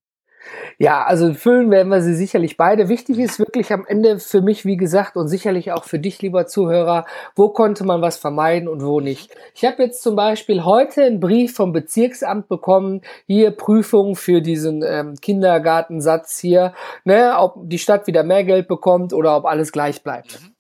Ja, 0.78 1.04
also 1.04 1.34
füllen 1.34 1.72
werden 1.72 1.90
wir 1.90 2.02
sie 2.02 2.16
sicherlich 2.16 2.58
beide. 2.58 2.90
Wichtig 2.90 3.20
ist 3.20 3.40
wirklich 3.40 3.72
am 3.72 3.86
Ende 3.86 4.20
für 4.20 4.42
mich, 4.42 4.66
wie 4.66 4.78
gesagt, 4.78 5.16
und 5.18 5.28
sicherlich 5.28 5.72
auch 5.72 5.84
für 5.84 6.00
dich, 6.00 6.22
lieber 6.22 6.48
Zuhörer, 6.48 7.06
wo 7.36 7.50
konnte 7.50 7.84
man 7.84 8.02
was 8.02 8.18
vermeiden 8.18 8.68
und 8.68 8.84
wo 8.84 9.00
nicht. 9.00 9.32
Ich 9.56 9.66
habe 9.66 9.84
jetzt 9.84 10.02
zum 10.02 10.16
Beispiel 10.16 10.64
heute 10.64 11.04
einen 11.04 11.20
Brief 11.20 11.54
vom 11.54 11.72
Bezirksamt 11.72 12.48
bekommen, 12.48 13.02
hier 13.28 13.52
Prüfung 13.52 14.16
für 14.16 14.42
diesen 14.42 14.84
ähm, 14.86 15.16
Kindergartensatz 15.22 16.40
hier, 16.40 16.74
ne, 17.04 17.36
ob 17.38 17.56
die 17.64 17.80
Stadt 17.80 18.08
wieder 18.08 18.24
mehr 18.24 18.44
Geld 18.44 18.68
bekommt 18.68 19.14
oder 19.14 19.38
ob 19.38 19.46
alles 19.46 19.72
gleich 19.72 20.04
bleibt. 20.04 20.42
Mhm. 20.42 20.53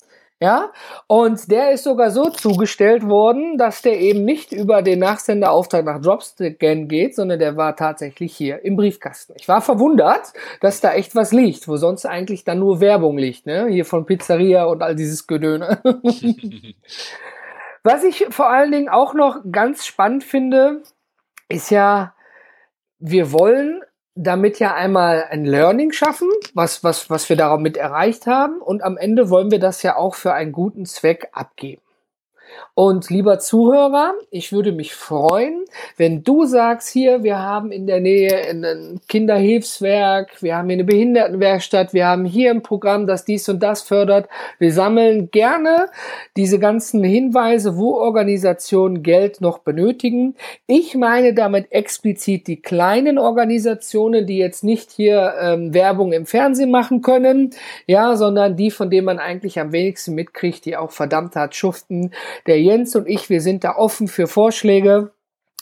Ja, 0.43 0.73
und 1.07 1.49
der 1.49 1.71
ist 1.71 1.85
sogar 1.85 2.11
so 2.11 2.29
zugestellt 2.29 3.07
worden, 3.07 3.57
dass 3.57 3.81
der 3.81 3.97
eben 4.01 4.25
nicht 4.25 4.51
über 4.51 4.81
den 4.81 4.99
Nachsenderauftrag 4.99 5.85
nach 5.85 6.01
Dropscan 6.01 6.89
geht, 6.89 7.15
sondern 7.15 7.39
der 7.39 7.55
war 7.55 7.77
tatsächlich 7.77 8.35
hier 8.35 8.61
im 8.65 8.75
Briefkasten. 8.75 9.35
Ich 9.37 9.47
war 9.47 9.61
verwundert, 9.61 10.33
dass 10.59 10.81
da 10.81 10.95
echt 10.95 11.15
was 11.15 11.31
liegt, 11.31 11.69
wo 11.69 11.77
sonst 11.77 12.05
eigentlich 12.05 12.43
dann 12.43 12.59
nur 12.59 12.81
Werbung 12.81 13.17
liegt, 13.17 13.45
ne? 13.45 13.67
Hier 13.69 13.85
von 13.85 14.05
Pizzeria 14.05 14.65
und 14.65 14.83
all 14.83 14.97
dieses 14.97 15.27
Gedöne. 15.27 15.81
was 17.83 18.03
ich 18.03 18.25
vor 18.29 18.49
allen 18.49 18.73
Dingen 18.73 18.89
auch 18.89 19.13
noch 19.13 19.37
ganz 19.49 19.85
spannend 19.85 20.25
finde, 20.25 20.83
ist 21.47 21.71
ja, 21.71 22.15
wir 22.99 23.31
wollen 23.31 23.81
damit 24.15 24.59
ja 24.59 24.73
einmal 24.73 25.25
ein 25.29 25.45
Learning 25.45 25.91
schaffen, 25.91 26.29
was, 26.53 26.83
was, 26.83 27.09
was 27.09 27.29
wir 27.29 27.35
damit 27.35 27.77
erreicht 27.77 28.27
haben. 28.27 28.61
Und 28.61 28.83
am 28.83 28.97
Ende 28.97 29.29
wollen 29.29 29.51
wir 29.51 29.59
das 29.59 29.81
ja 29.83 29.95
auch 29.95 30.15
für 30.15 30.33
einen 30.33 30.51
guten 30.51 30.85
Zweck 30.85 31.29
abgeben. 31.31 31.81
Und 32.75 33.11
lieber 33.11 33.37
Zuhörer, 33.37 34.13
ich 34.31 34.51
würde 34.51 34.71
mich 34.71 34.95
freuen, 34.95 35.63
wenn 35.97 36.23
du 36.23 36.45
sagst, 36.45 36.89
hier, 36.89 37.21
wir 37.21 37.37
haben 37.37 37.71
in 37.71 37.85
der 37.85 37.99
Nähe 37.99 38.35
ein 38.49 38.99
Kinderhilfswerk, 39.07 40.41
wir 40.41 40.57
haben 40.57 40.69
hier 40.69 40.77
eine 40.77 40.83
Behindertenwerkstatt, 40.83 41.93
wir 41.93 42.07
haben 42.07 42.25
hier 42.25 42.49
ein 42.49 42.63
Programm, 42.63 43.05
das 43.05 43.25
dies 43.25 43.47
und 43.47 43.61
das 43.61 43.83
fördert. 43.83 44.27
Wir 44.57 44.73
sammeln 44.73 45.29
gerne 45.29 45.87
diese 46.35 46.57
ganzen 46.57 47.03
Hinweise, 47.03 47.77
wo 47.77 47.93
Organisationen 47.93 49.03
Geld 49.03 49.39
noch 49.39 49.59
benötigen. 49.59 50.35
Ich 50.65 50.95
meine 50.95 51.35
damit 51.35 51.71
explizit 51.71 52.47
die 52.47 52.61
kleinen 52.61 53.19
Organisationen, 53.19 54.25
die 54.25 54.39
jetzt 54.39 54.63
nicht 54.63 54.89
hier 54.91 55.35
ähm, 55.39 55.75
Werbung 55.75 56.11
im 56.11 56.25
Fernsehen 56.25 56.71
machen 56.71 57.03
können, 57.03 57.51
ja, 57.85 58.15
sondern 58.15 58.55
die, 58.55 58.71
von 58.71 58.89
denen 58.89 59.05
man 59.05 59.19
eigentlich 59.19 59.59
am 59.59 59.71
wenigsten 59.71 60.15
mitkriegt, 60.15 60.65
die 60.65 60.75
auch 60.75 60.91
verdammt 60.91 61.35
hart 61.35 61.53
schuften, 61.53 62.11
der 62.47 62.61
Jens 62.61 62.95
und 62.95 63.07
ich, 63.07 63.29
wir 63.29 63.41
sind 63.41 63.63
da 63.63 63.75
offen 63.75 64.07
für 64.07 64.27
Vorschläge, 64.27 65.11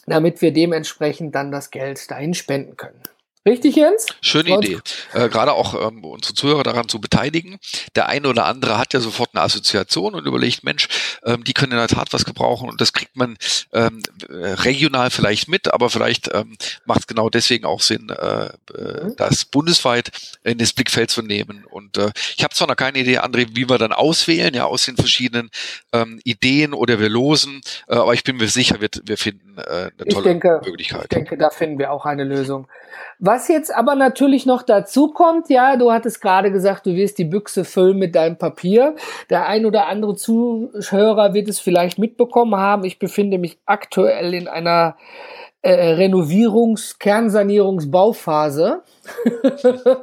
damit 0.08 0.42
wir 0.42 0.52
dementsprechend 0.52 1.36
dann 1.36 1.52
das 1.52 1.72
Geld 1.72 2.10
dahin 2.10 2.34
spenden 2.34 2.78
können. 2.78 3.04
Richtig, 3.44 3.76
Jens? 3.76 4.06
Schöne 4.22 4.56
Idee. 4.56 4.80
Äh, 5.14 5.28
Gerade 5.30 5.54
auch 5.54 5.74
ähm, 5.88 6.04
unsere 6.04 6.36
Zuhörer 6.36 6.62
daran 6.62 6.88
zu 6.88 7.02
beteiligen. 7.02 7.58
Der 7.96 8.08
eine 8.08 8.28
oder 8.30 8.46
andere 8.46 8.78
hat 8.78 8.94
ja 8.94 9.00
sofort 9.00 9.32
eine 9.34 9.42
Assoziation 9.44 10.14
und 10.14 10.28
überlegt, 10.28 10.64
Mensch, 10.64 10.88
ähm, 11.26 11.44
die 11.44 11.54
können 11.54 11.72
in 11.72 11.80
der 11.80 11.88
Tat 11.88 12.14
was 12.14 12.24
gebrauchen 12.24 12.70
und 12.70 12.80
das 12.82 12.94
kriegt 12.94 13.16
man 13.16 13.38
ähm, 13.74 14.04
regional 14.30 15.10
vielleicht 15.10 15.48
mit, 15.48 15.74
aber 15.74 15.90
vielleicht 15.90 16.30
ähm, 16.36 16.56
macht 16.86 17.00
es 17.00 17.08
genau 17.08 17.32
deswegen 17.32 17.66
auch 17.66 17.82
Sinn, 17.82 18.10
äh, 18.10 18.46
äh, 18.46 19.06
mhm. 19.06 19.16
das 19.18 19.46
bundesweit 19.46 20.12
in 20.44 20.60
das 20.60 20.74
Blickfeld 20.74 21.10
zu 21.10 21.24
nehmen. 21.24 21.66
Und 21.66 21.98
äh, 21.98 22.12
ich 22.38 22.44
habe 22.44 22.54
zwar 22.54 22.68
noch 22.68 22.76
keine 22.76 23.00
Idee, 23.00 23.20
André, 23.20 23.48
wie 23.56 23.68
wir 23.68 23.80
dann 23.80 23.92
auswählen, 23.92 24.54
ja, 24.54 24.66
aus 24.66 24.86
den 24.86 24.98
verschiedenen 24.98 25.50
ähm, 25.94 26.20
Ideen 26.24 26.74
oder 26.74 27.00
wir 27.00 27.10
losen, 27.10 27.62
äh, 27.88 27.96
aber 27.96 28.14
ich 28.14 28.24
bin 28.24 28.38
mir 28.38 28.50
sicher, 28.50 28.82
wir, 28.82 28.90
wir 29.04 29.18
finden 29.18 29.58
äh, 29.58 29.62
eine 29.62 29.92
tolle 29.98 30.10
ich 30.10 30.24
denke, 30.24 30.62
Möglichkeit. 30.64 31.04
Ich 31.04 31.10
denke, 31.10 31.38
da 31.38 31.50
finden 31.50 31.80
wir 31.80 31.92
auch 31.92 32.06
eine 32.06 32.24
Lösung. 32.24 32.68
Was 33.20 33.48
jetzt 33.48 33.74
aber 33.74 33.96
natürlich 33.96 34.46
noch 34.46 34.64
dazu 34.64 35.10
kommt, 35.12 35.50
ja, 35.50 35.76
du 35.78 35.92
hattest 35.92 36.22
gerade 36.22 36.52
gesagt, 36.52 36.86
du 36.86 36.96
wirst 36.96 37.18
die 37.18 37.26
Büchse 37.26 37.66
füllen 37.66 37.98
mit 37.98 38.16
deinem 38.16 38.38
Papier. 38.38 38.96
Der 39.30 39.46
ein 39.48 39.66
oder 39.66 39.88
andere 39.88 40.16
Zuhörer 40.16 41.34
wird 41.34 41.50
es 41.50 41.60
vielleicht 41.60 42.00
mitbekommen 42.00 42.56
haben. 42.56 42.84
Ich 42.84 43.00
befinde 43.00 43.38
mich 43.38 43.60
aktuell 43.66 44.34
in 44.34 44.48
einer 44.48 44.96
äh, 45.62 45.94
Renovierungs-, 45.94 46.98
Kernsanierungsbauphase. 47.00 48.82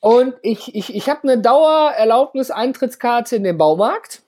Und 0.00 0.34
ich, 0.42 0.74
ich, 0.74 0.94
ich 0.94 1.08
habe 1.08 1.22
eine 1.22 1.40
Dauererlaubnis-Eintrittskarte 1.40 3.36
in 3.36 3.44
den 3.44 3.56
Baumarkt. 3.56 4.23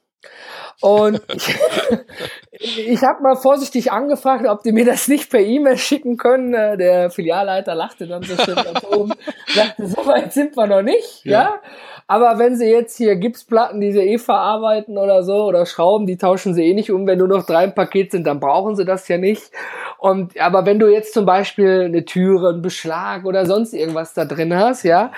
Und 0.80 1.22
ich, 2.52 2.88
ich 2.88 3.02
habe 3.02 3.22
mal 3.22 3.36
vorsichtig 3.36 3.92
angefragt, 3.92 4.46
ob 4.46 4.62
die 4.62 4.72
mir 4.72 4.84
das 4.84 5.08
nicht 5.08 5.30
per 5.30 5.40
E-Mail 5.40 5.78
schicken 5.78 6.16
können. 6.16 6.52
Äh, 6.52 6.76
der 6.76 7.10
Filialleiter 7.10 7.74
lachte 7.74 8.06
dann 8.06 8.22
so 8.22 8.36
schön 8.36 8.56
ganz 8.56 8.84
oben, 8.84 9.12
sagte, 9.46 9.86
so 9.86 10.06
weit 10.06 10.32
sind 10.32 10.56
wir 10.56 10.66
noch 10.66 10.82
nicht, 10.82 11.24
ja. 11.24 11.42
ja. 11.42 11.60
Aber 12.08 12.38
wenn 12.38 12.56
sie 12.56 12.66
jetzt 12.66 12.96
hier 12.96 13.16
Gipsplatten, 13.16 13.80
die 13.80 13.90
sie 13.90 14.00
eh 14.00 14.18
verarbeiten 14.18 14.96
oder 14.96 15.24
so, 15.24 15.44
oder 15.44 15.66
Schrauben, 15.66 16.06
die 16.06 16.16
tauschen 16.16 16.54
sie 16.54 16.64
eh 16.64 16.74
nicht 16.74 16.92
um. 16.92 17.06
Wenn 17.06 17.18
nur 17.18 17.26
noch 17.26 17.44
drei 17.44 17.64
im 17.64 17.74
Paket 17.74 18.12
sind, 18.12 18.26
dann 18.28 18.38
brauchen 18.38 18.76
sie 18.76 18.84
das 18.84 19.08
ja 19.08 19.18
nicht. 19.18 19.50
Und, 19.98 20.38
aber 20.38 20.66
wenn 20.66 20.78
du 20.78 20.86
jetzt 20.86 21.14
zum 21.14 21.26
Beispiel 21.26 21.86
eine 21.86 22.04
Türe, 22.04 22.50
einen 22.50 22.62
Beschlag 22.62 23.24
oder 23.24 23.44
sonst 23.44 23.72
irgendwas 23.72 24.14
da 24.14 24.24
drin 24.24 24.54
hast, 24.54 24.84
ja, 24.84 25.10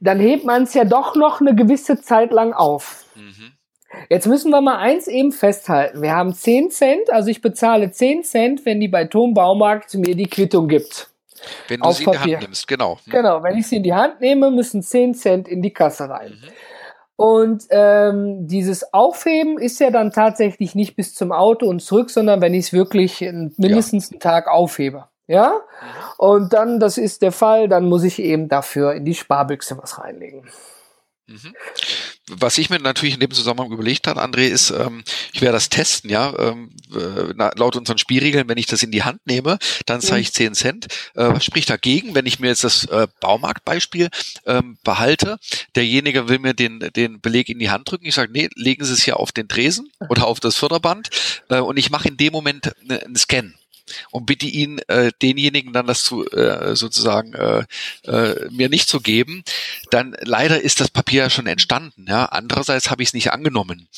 dann 0.00 0.20
hebt 0.20 0.44
man 0.44 0.64
es 0.64 0.74
ja 0.74 0.84
doch 0.84 1.16
noch 1.16 1.40
eine 1.40 1.54
gewisse 1.54 1.98
Zeit 2.02 2.30
lang 2.30 2.52
auf. 2.52 3.04
Mhm. 3.14 3.53
Jetzt 4.08 4.26
müssen 4.26 4.50
wir 4.50 4.60
mal 4.60 4.78
eins 4.78 5.06
eben 5.06 5.32
festhalten. 5.32 6.02
Wir 6.02 6.14
haben 6.14 6.34
10 6.34 6.70
Cent, 6.70 7.10
also 7.10 7.28
ich 7.30 7.40
bezahle 7.40 7.90
10 7.90 8.24
Cent, 8.24 8.66
wenn 8.66 8.80
die 8.80 8.88
bei 8.88 9.04
Tom 9.04 9.34
Baumarkt 9.34 9.94
mir 9.94 10.14
die 10.14 10.28
Quittung 10.28 10.68
gibt. 10.68 11.10
Wenn 11.68 11.80
du 11.80 11.90
sie 11.92 12.04
in 12.04 12.12
die 12.12 12.18
Hand 12.18 12.42
nimmst, 12.42 12.68
genau. 12.68 12.98
Hm. 13.04 13.12
Genau, 13.12 13.42
wenn 13.42 13.58
ich 13.58 13.66
sie 13.66 13.76
in 13.76 13.82
die 13.82 13.94
Hand 13.94 14.20
nehme, 14.20 14.50
müssen 14.50 14.82
10 14.82 15.14
Cent 15.14 15.48
in 15.48 15.62
die 15.62 15.72
Kasse 15.72 16.08
rein. 16.08 16.30
Mhm. 16.30 16.48
Und 17.16 17.64
ähm, 17.70 18.48
dieses 18.48 18.92
Aufheben 18.92 19.58
ist 19.58 19.78
ja 19.78 19.90
dann 19.90 20.10
tatsächlich 20.10 20.74
nicht 20.74 20.96
bis 20.96 21.14
zum 21.14 21.30
Auto 21.30 21.66
und 21.66 21.80
zurück, 21.80 22.10
sondern 22.10 22.40
wenn 22.40 22.54
ich 22.54 22.66
es 22.66 22.72
wirklich 22.72 23.20
mindestens 23.20 24.10
ja. 24.10 24.14
einen 24.14 24.20
Tag 24.20 24.48
aufhebe. 24.48 25.04
Ja? 25.28 25.52
Mhm. 25.52 25.56
Und 26.18 26.52
dann, 26.52 26.80
das 26.80 26.98
ist 26.98 27.22
der 27.22 27.32
Fall, 27.32 27.68
dann 27.68 27.84
muss 27.88 28.02
ich 28.02 28.18
eben 28.18 28.48
dafür 28.48 28.94
in 28.94 29.04
die 29.04 29.14
Sparbüchse 29.14 29.78
was 29.78 29.98
reinlegen. 29.98 30.48
Mhm. 31.26 31.54
Was 32.28 32.56
ich 32.56 32.70
mir 32.70 32.78
natürlich 32.78 33.14
in 33.14 33.20
dem 33.20 33.32
Zusammenhang 33.32 33.70
überlegt 33.70 34.06
habe, 34.06 34.22
André, 34.22 34.46
ist, 34.48 34.70
ähm, 34.70 35.04
ich 35.32 35.42
werde 35.42 35.56
das 35.56 35.68
testen, 35.68 36.08
ja, 36.08 36.32
ähm, 36.38 36.70
äh, 36.94 37.32
laut 37.56 37.76
unseren 37.76 37.98
Spielregeln, 37.98 38.48
wenn 38.48 38.56
ich 38.56 38.66
das 38.66 38.82
in 38.82 38.90
die 38.90 39.02
Hand 39.02 39.26
nehme, 39.26 39.58
dann 39.84 40.00
zahle 40.00 40.22
ich 40.22 40.32
10 40.32 40.54
Cent. 40.54 40.86
Äh, 41.14 41.28
was 41.28 41.44
spricht 41.44 41.68
dagegen, 41.68 42.14
wenn 42.14 42.24
ich 42.24 42.40
mir 42.40 42.48
jetzt 42.48 42.64
das 42.64 42.84
äh, 42.86 43.08
Baumarktbeispiel 43.20 44.08
ähm, 44.46 44.78
behalte? 44.84 45.38
Derjenige 45.76 46.28
will 46.28 46.38
mir 46.38 46.54
den, 46.54 46.80
den 46.96 47.20
Beleg 47.20 47.50
in 47.50 47.58
die 47.58 47.70
Hand 47.70 47.90
drücken. 47.90 48.06
Ich 48.06 48.14
sage, 48.14 48.32
nee, 48.32 48.48
legen 48.54 48.84
Sie 48.84 48.94
es 48.94 49.04
hier 49.04 49.18
auf 49.20 49.32
den 49.32 49.48
Tresen 49.48 49.90
oder 50.08 50.26
auf 50.26 50.40
das 50.40 50.56
Förderband 50.56 51.10
äh, 51.50 51.58
und 51.58 51.76
ich 51.76 51.90
mache 51.90 52.08
in 52.08 52.16
dem 52.16 52.32
Moment 52.32 52.72
einen 52.88 53.16
Scan 53.16 53.54
und 54.10 54.26
bitte 54.26 54.46
ihn, 54.46 54.78
äh, 54.88 55.12
denjenigen 55.22 55.72
dann 55.72 55.86
das 55.86 56.04
zu 56.04 56.24
äh, 56.30 56.76
sozusagen 56.76 57.34
äh, 57.34 57.64
äh, 58.04 58.48
mir 58.50 58.68
nicht 58.68 58.88
zu 58.88 59.00
geben, 59.00 59.44
dann 59.90 60.16
leider 60.20 60.60
ist 60.60 60.80
das 60.80 60.90
Papier 60.90 61.30
schon 61.30 61.46
entstanden. 61.46 62.06
Ja, 62.08 62.26
andererseits 62.26 62.90
habe 62.90 63.02
ich 63.02 63.10
es 63.10 63.14
nicht 63.14 63.32
angenommen. 63.32 63.88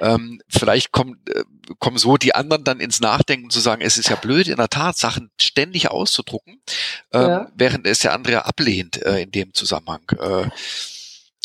Ähm, 0.00 0.40
vielleicht 0.48 0.92
kommen 0.92 1.20
äh, 1.28 1.44
kommen 1.78 1.98
so 1.98 2.16
die 2.16 2.34
anderen 2.34 2.64
dann 2.64 2.80
ins 2.80 3.00
Nachdenken 3.00 3.50
zu 3.50 3.60
sagen, 3.60 3.82
es 3.82 3.96
ist 3.96 4.10
ja 4.10 4.16
blöd, 4.16 4.48
in 4.48 4.56
der 4.56 4.68
Tat 4.68 4.96
Sachen 4.96 5.30
ständig 5.40 5.90
auszudrucken, 5.90 6.60
ähm, 7.12 7.22
ja. 7.22 7.52
während 7.54 7.86
es 7.86 8.00
der 8.00 8.12
andere 8.12 8.44
ablehnt 8.44 9.00
äh, 9.02 9.22
in 9.22 9.30
dem 9.30 9.54
Zusammenhang. 9.54 10.02
Äh, 10.18 10.50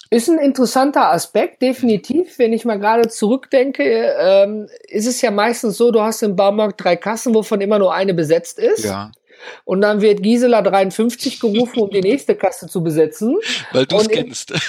ist 0.10 0.28
ein 0.28 0.39
interessanter 0.39 1.12
Aspekt, 1.12 1.62
definitiv. 1.62 2.39
Wenn 2.39 2.54
ich 2.54 2.66
mal 2.66 2.80
gerade 2.80 3.10
zurückdenke, 3.10 4.16
ähm, 4.20 4.68
ist 4.88 5.06
es 5.06 5.22
ja 5.22 5.30
meistens 5.30 5.78
so, 5.78 5.92
du 5.92 6.01
hast 6.01 6.24
im 6.24 6.36
Baumarkt 6.36 6.84
drei 6.84 6.96
Kassen, 6.96 7.36
wovon 7.36 7.62
immer 7.62 7.78
nur 7.78 7.94
eine 7.94 8.13
besetzt 8.13 8.58
ist. 8.60 8.86
Ja. 8.86 9.12
Und 9.63 9.82
dann 9.82 10.01
wird 10.01 10.22
Gisela 10.22 10.62
53 10.62 11.39
gerufen, 11.39 11.80
um 11.80 11.89
die 11.89 12.01
nächste 12.01 12.36
Kasse 12.36 12.68
zu 12.68 12.84
besetzen. 12.84 13.38
Weil 13.72 13.86
du 13.86 13.98
es 13.98 14.10
kennst. 14.10 14.51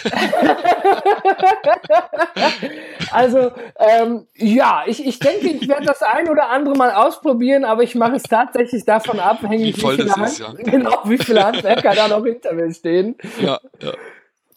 also, 3.11 3.51
ähm, 3.79 4.27
ja, 4.37 4.85
ich, 4.87 5.05
ich 5.05 5.19
denke, 5.19 5.49
ich 5.49 5.69
werde 5.69 5.87
das 5.87 6.03
ein 6.03 6.29
oder 6.29 6.51
andere 6.51 6.77
mal 6.77 6.93
ausprobieren, 6.93 7.65
aber 7.65 7.83
ich 7.83 7.95
mache 7.95 8.17
es 8.17 8.23
tatsächlich 8.23 8.85
davon 8.85 9.19
abhängig, 9.19 9.77
wie, 9.77 9.83
wie 9.83 9.97
viele, 9.97 10.15
Hand, 10.15 10.27
ist, 10.27 10.39
ja. 10.39 10.53
genau, 10.57 10.99
wie 11.05 11.19
viele 11.19 11.45
Handwerker 11.45 11.95
da 11.95 12.09
noch 12.09 12.25
hinter 12.25 12.53
mir 12.53 12.73
stehen. 12.73 13.17
Ja, 13.41 13.59
ja. 13.83 13.93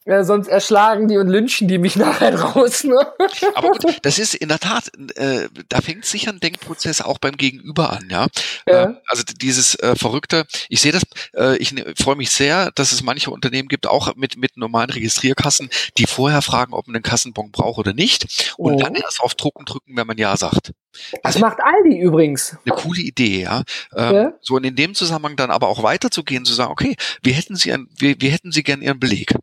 Ja, 0.05 0.25
sonst 0.25 0.47
erschlagen 0.47 1.07
die 1.07 1.17
und 1.17 1.29
lynchen 1.29 1.67
die 1.67 1.77
mich 1.77 1.95
nachher 1.97 2.37
raus. 2.37 2.83
Ne? 2.83 2.95
Aber 3.55 3.69
gut, 3.69 3.85
das 4.01 4.19
ist 4.19 4.35
in 4.35 4.49
der 4.49 4.59
Tat, 4.59 4.91
äh, 5.15 5.47
da 5.69 5.81
fängt 5.81 6.05
sicher 6.05 6.31
ein 6.31 6.39
Denkprozess 6.39 7.01
auch 7.01 7.19
beim 7.19 7.37
Gegenüber 7.37 7.91
an, 7.91 8.07
ja. 8.09 8.27
ja. 8.67 8.83
Äh, 8.83 8.95
also 9.07 9.23
dieses 9.41 9.75
äh, 9.75 9.95
Verrückte, 9.95 10.45
ich 10.67 10.81
sehe 10.81 10.91
das, 10.91 11.03
äh, 11.35 11.57
ich 11.57 11.71
ne, 11.71 11.93
freue 11.97 12.15
mich 12.15 12.31
sehr, 12.31 12.71
dass 12.71 12.91
es 12.91 13.01
manche 13.03 13.31
Unternehmen 13.31 13.69
gibt, 13.69 13.87
auch 13.87 14.15
mit, 14.15 14.37
mit 14.37 14.57
normalen 14.57 14.89
Registrierkassen, 14.89 15.69
die 15.97 16.05
vorher 16.05 16.41
fragen, 16.41 16.73
ob 16.73 16.87
man 16.87 16.97
einen 16.97 17.03
Kassenbon 17.03 17.51
braucht 17.51 17.79
oder 17.79 17.93
nicht 17.93 18.53
und 18.57 18.75
oh. 18.75 18.77
dann 18.77 18.95
erst 18.95 19.21
auf 19.21 19.35
Drucken 19.35 19.65
drücken, 19.65 19.95
wenn 19.95 20.07
man 20.07 20.17
Ja 20.17 20.35
sagt. 20.35 20.73
Das, 21.11 21.33
das 21.33 21.39
macht 21.39 21.59
Aldi 21.59 21.97
übrigens. 21.97 22.57
Eine 22.65 22.75
coole 22.75 23.01
Idee, 23.01 23.43
ja. 23.43 23.63
Ähm, 23.95 24.15
ja. 24.15 24.33
So 24.41 24.55
und 24.55 24.63
in 24.63 24.75
dem 24.75 24.93
Zusammenhang 24.93 25.35
dann 25.35 25.49
aber 25.49 25.67
auch 25.69 25.81
weiterzugehen, 25.81 26.45
zu 26.45 26.53
sagen, 26.53 26.71
okay, 26.71 26.95
wir 27.21 27.33
hätten 27.33 27.55
Sie, 27.55 27.71
ein, 27.71 27.87
wir, 27.97 28.19
wir 28.19 28.31
hätten 28.31 28.51
Sie 28.51 28.63
gern 28.63 28.81
Ihren 28.81 28.99
Beleg 28.99 29.33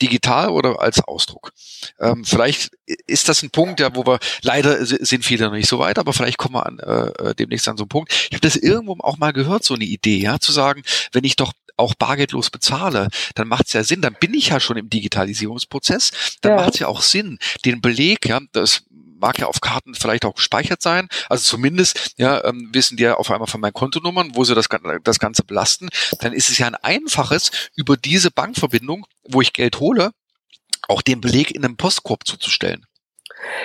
digital 0.00 0.50
oder 0.50 0.80
als 0.80 1.00
Ausdruck. 1.00 1.52
Ähm, 1.98 2.24
vielleicht 2.24 2.72
ist 3.06 3.28
das 3.28 3.42
ein 3.42 3.50
Punkt, 3.50 3.80
ja, 3.80 3.94
wo 3.94 4.04
wir 4.06 4.18
leider 4.42 4.84
sind 4.84 5.24
viele 5.24 5.46
noch 5.46 5.52
nicht 5.52 5.68
so 5.68 5.78
weit, 5.78 5.98
aber 5.98 6.12
vielleicht 6.12 6.38
kommen 6.38 6.54
wir 6.54 6.66
an, 6.66 6.78
äh, 6.78 7.30
äh, 7.30 7.34
demnächst 7.34 7.68
an 7.68 7.76
so 7.76 7.84
einen 7.84 7.88
Punkt. 7.88 8.12
Ich 8.12 8.32
habe 8.32 8.40
das 8.40 8.56
irgendwo 8.56 8.96
auch 9.00 9.18
mal 9.18 9.32
gehört, 9.32 9.64
so 9.64 9.74
eine 9.74 9.84
Idee, 9.84 10.18
ja, 10.18 10.38
zu 10.38 10.52
sagen, 10.52 10.82
wenn 11.12 11.24
ich 11.24 11.36
doch 11.36 11.52
auch 11.80 11.94
bargeldlos 11.94 12.50
bezahle, 12.50 13.08
dann 13.34 13.48
macht 13.48 13.66
es 13.66 13.72
ja 13.72 13.82
Sinn, 13.82 14.02
dann 14.02 14.14
bin 14.20 14.34
ich 14.34 14.48
ja 14.48 14.60
schon 14.60 14.76
im 14.76 14.90
Digitalisierungsprozess, 14.90 16.38
dann 16.42 16.52
ja. 16.52 16.56
macht 16.58 16.74
es 16.74 16.80
ja 16.80 16.88
auch 16.88 17.02
Sinn, 17.02 17.38
den 17.64 17.80
Beleg, 17.80 18.26
ja, 18.26 18.40
das 18.52 18.82
mag 19.20 19.38
ja 19.38 19.46
auf 19.46 19.60
Karten 19.60 19.94
vielleicht 19.94 20.24
auch 20.24 20.34
gespeichert 20.34 20.82
sein. 20.82 21.08
Also 21.28 21.44
zumindest 21.44 22.14
ja, 22.16 22.44
ähm, 22.44 22.70
wissen 22.72 22.96
die 22.96 23.04
ja 23.04 23.14
auf 23.14 23.30
einmal 23.30 23.48
von 23.48 23.60
meinen 23.60 23.72
Kontonummern, 23.72 24.34
wo 24.34 24.44
sie 24.44 24.54
das, 24.54 24.68
das 25.04 25.18
Ganze 25.18 25.44
belasten. 25.44 25.88
Dann 26.20 26.32
ist 26.32 26.50
es 26.50 26.58
ja 26.58 26.66
ein 26.66 26.74
einfaches, 26.74 27.50
über 27.76 27.96
diese 27.96 28.30
Bankverbindung, 28.30 29.06
wo 29.24 29.40
ich 29.40 29.52
Geld 29.52 29.80
hole, 29.80 30.12
auch 30.88 31.02
den 31.02 31.20
Beleg 31.20 31.52
in 31.52 31.64
einem 31.64 31.76
Postkorb 31.76 32.26
zuzustellen. 32.26 32.86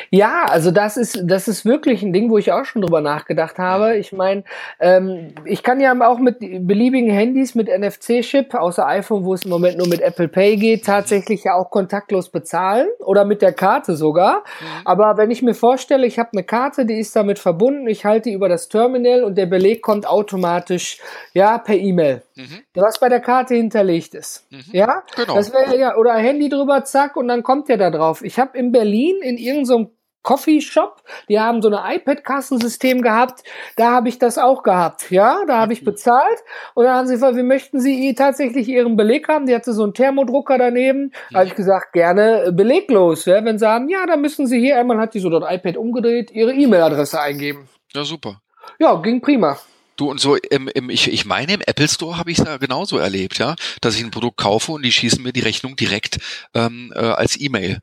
Ja, 0.09 0.45
also 0.49 0.71
das 0.71 0.97
ist, 0.97 1.21
das 1.23 1.47
ist 1.47 1.65
wirklich 1.65 2.01
ein 2.03 2.13
Ding, 2.13 2.29
wo 2.29 2.37
ich 2.37 2.51
auch 2.51 2.65
schon 2.65 2.81
drüber 2.81 3.01
nachgedacht 3.01 3.57
habe. 3.57 3.97
Ich 3.97 4.11
meine, 4.11 4.43
ähm, 4.79 5.33
ich 5.45 5.63
kann 5.63 5.79
ja 5.79 5.93
auch 6.07 6.19
mit 6.19 6.39
beliebigen 6.39 7.09
Handys 7.09 7.55
mit 7.55 7.67
NFC-Chip, 7.67 8.53
außer 8.53 8.85
iPhone, 8.87 9.25
wo 9.25 9.33
es 9.33 9.45
im 9.45 9.51
Moment 9.51 9.77
nur 9.77 9.87
mit 9.87 10.01
Apple 10.01 10.27
Pay 10.27 10.57
geht, 10.57 10.85
tatsächlich 10.85 11.43
ja 11.43 11.55
auch 11.55 11.69
kontaktlos 11.69 12.29
bezahlen 12.29 12.87
oder 12.99 13.25
mit 13.25 13.41
der 13.41 13.53
Karte 13.53 13.95
sogar. 13.95 14.39
Mhm. 14.39 14.65
Aber 14.85 15.17
wenn 15.17 15.31
ich 15.31 15.41
mir 15.41 15.53
vorstelle, 15.53 16.05
ich 16.05 16.19
habe 16.19 16.29
eine 16.33 16.43
Karte, 16.43 16.85
die 16.85 16.99
ist 16.99 17.15
damit 17.15 17.39
verbunden, 17.39 17.87
ich 17.87 18.05
halte 18.05 18.29
die 18.29 18.35
über 18.35 18.49
das 18.49 18.69
Terminal 18.69 19.23
und 19.23 19.37
der 19.37 19.45
Beleg 19.45 19.81
kommt 19.81 20.07
automatisch 20.07 20.99
ja 21.33 21.57
per 21.57 21.75
E-Mail, 21.75 22.23
mhm. 22.35 22.61
was 22.73 22.99
bei 22.99 23.09
der 23.09 23.19
Karte 23.19 23.55
hinterlegt 23.55 24.13
ist. 24.15 24.47
Mhm. 24.51 24.63
Ja, 24.71 25.03
genau. 25.15 25.35
Das 25.35 25.53
wäre 25.53 25.77
ja 25.77 25.95
oder 25.97 26.13
Handy 26.13 26.49
drüber, 26.49 26.83
zack 26.85 27.15
und 27.17 27.27
dann 27.27 27.43
kommt 27.43 27.69
der 27.69 27.77
da 27.77 27.89
drauf. 27.89 28.23
Ich 28.23 28.39
habe 28.39 28.57
in 28.57 28.71
Berlin 28.71 29.17
in 29.21 29.37
irgendeinem 29.37 29.64
so 29.65 29.95
Coffee 30.25 30.59
Shop, 30.59 31.03
die 31.29 31.39
haben 31.39 31.61
so 31.61 31.69
ein 31.69 31.97
iPad-Kassensystem 31.97 33.01
gehabt, 33.01 33.43
da 33.77 33.91
habe 33.91 34.09
ich 34.09 34.17
das 34.17 34.37
auch 34.37 34.63
gehabt, 34.63 35.11
ja, 35.11 35.43
da 35.47 35.59
habe 35.59 35.71
ich 35.71 35.85
bezahlt 35.85 36.39
und 36.73 36.85
dann 36.85 36.95
haben 36.95 37.07
sie 37.07 37.13
gefragt, 37.13 37.37
wie 37.37 37.43
möchten 37.43 37.79
Sie 37.79 38.13
tatsächlich 38.15 38.67
Ihren 38.67 38.97
Beleg 38.97 39.29
haben? 39.29 39.45
Die 39.45 39.53
hatte 39.53 39.71
so 39.71 39.83
einen 39.83 39.93
Thermodrucker 39.93 40.57
daneben, 40.57 41.13
da 41.31 41.39
habe 41.39 41.47
ich 41.47 41.55
gesagt, 41.55 41.93
gerne 41.93 42.51
beleglos, 42.51 43.25
ja, 43.25 43.45
wenn 43.45 43.59
sie 43.59 43.65
sagen, 43.65 43.87
ja, 43.87 44.05
dann 44.07 44.19
müssen 44.19 44.47
Sie 44.47 44.59
hier 44.59 44.79
einmal, 44.79 44.97
hat 44.97 45.13
die 45.13 45.19
so 45.19 45.29
das 45.29 45.43
iPad 45.47 45.77
umgedreht, 45.77 46.31
Ihre 46.31 46.53
E-Mail-Adresse 46.53 47.21
eingeben. 47.21 47.69
Ja, 47.93 48.03
super. 48.03 48.41
Ja, 48.79 48.95
ging 48.95 49.21
prima. 49.21 49.59
Du 49.95 50.09
und 50.09 50.19
so 50.19 50.35
im, 50.35 50.67
im 50.73 50.89
ich, 50.89 51.09
ich 51.09 51.25
meine 51.25 51.53
im 51.53 51.61
Apple 51.61 51.87
Store 51.87 52.17
habe 52.17 52.31
ich 52.31 52.39
es 52.39 52.45
ja 52.45 52.57
genauso 52.57 52.97
erlebt, 52.97 53.37
ja, 53.37 53.55
dass 53.79 53.95
ich 53.95 54.03
ein 54.03 54.11
Produkt 54.11 54.37
kaufe 54.37 54.71
und 54.73 54.83
die 54.83 54.91
schießen 54.91 55.23
mir 55.23 55.31
die 55.31 55.41
Rechnung 55.41 55.75
direkt 55.75 56.17
ähm, 56.53 56.91
äh, 56.95 56.99
als 56.99 57.39
E-Mail 57.39 57.79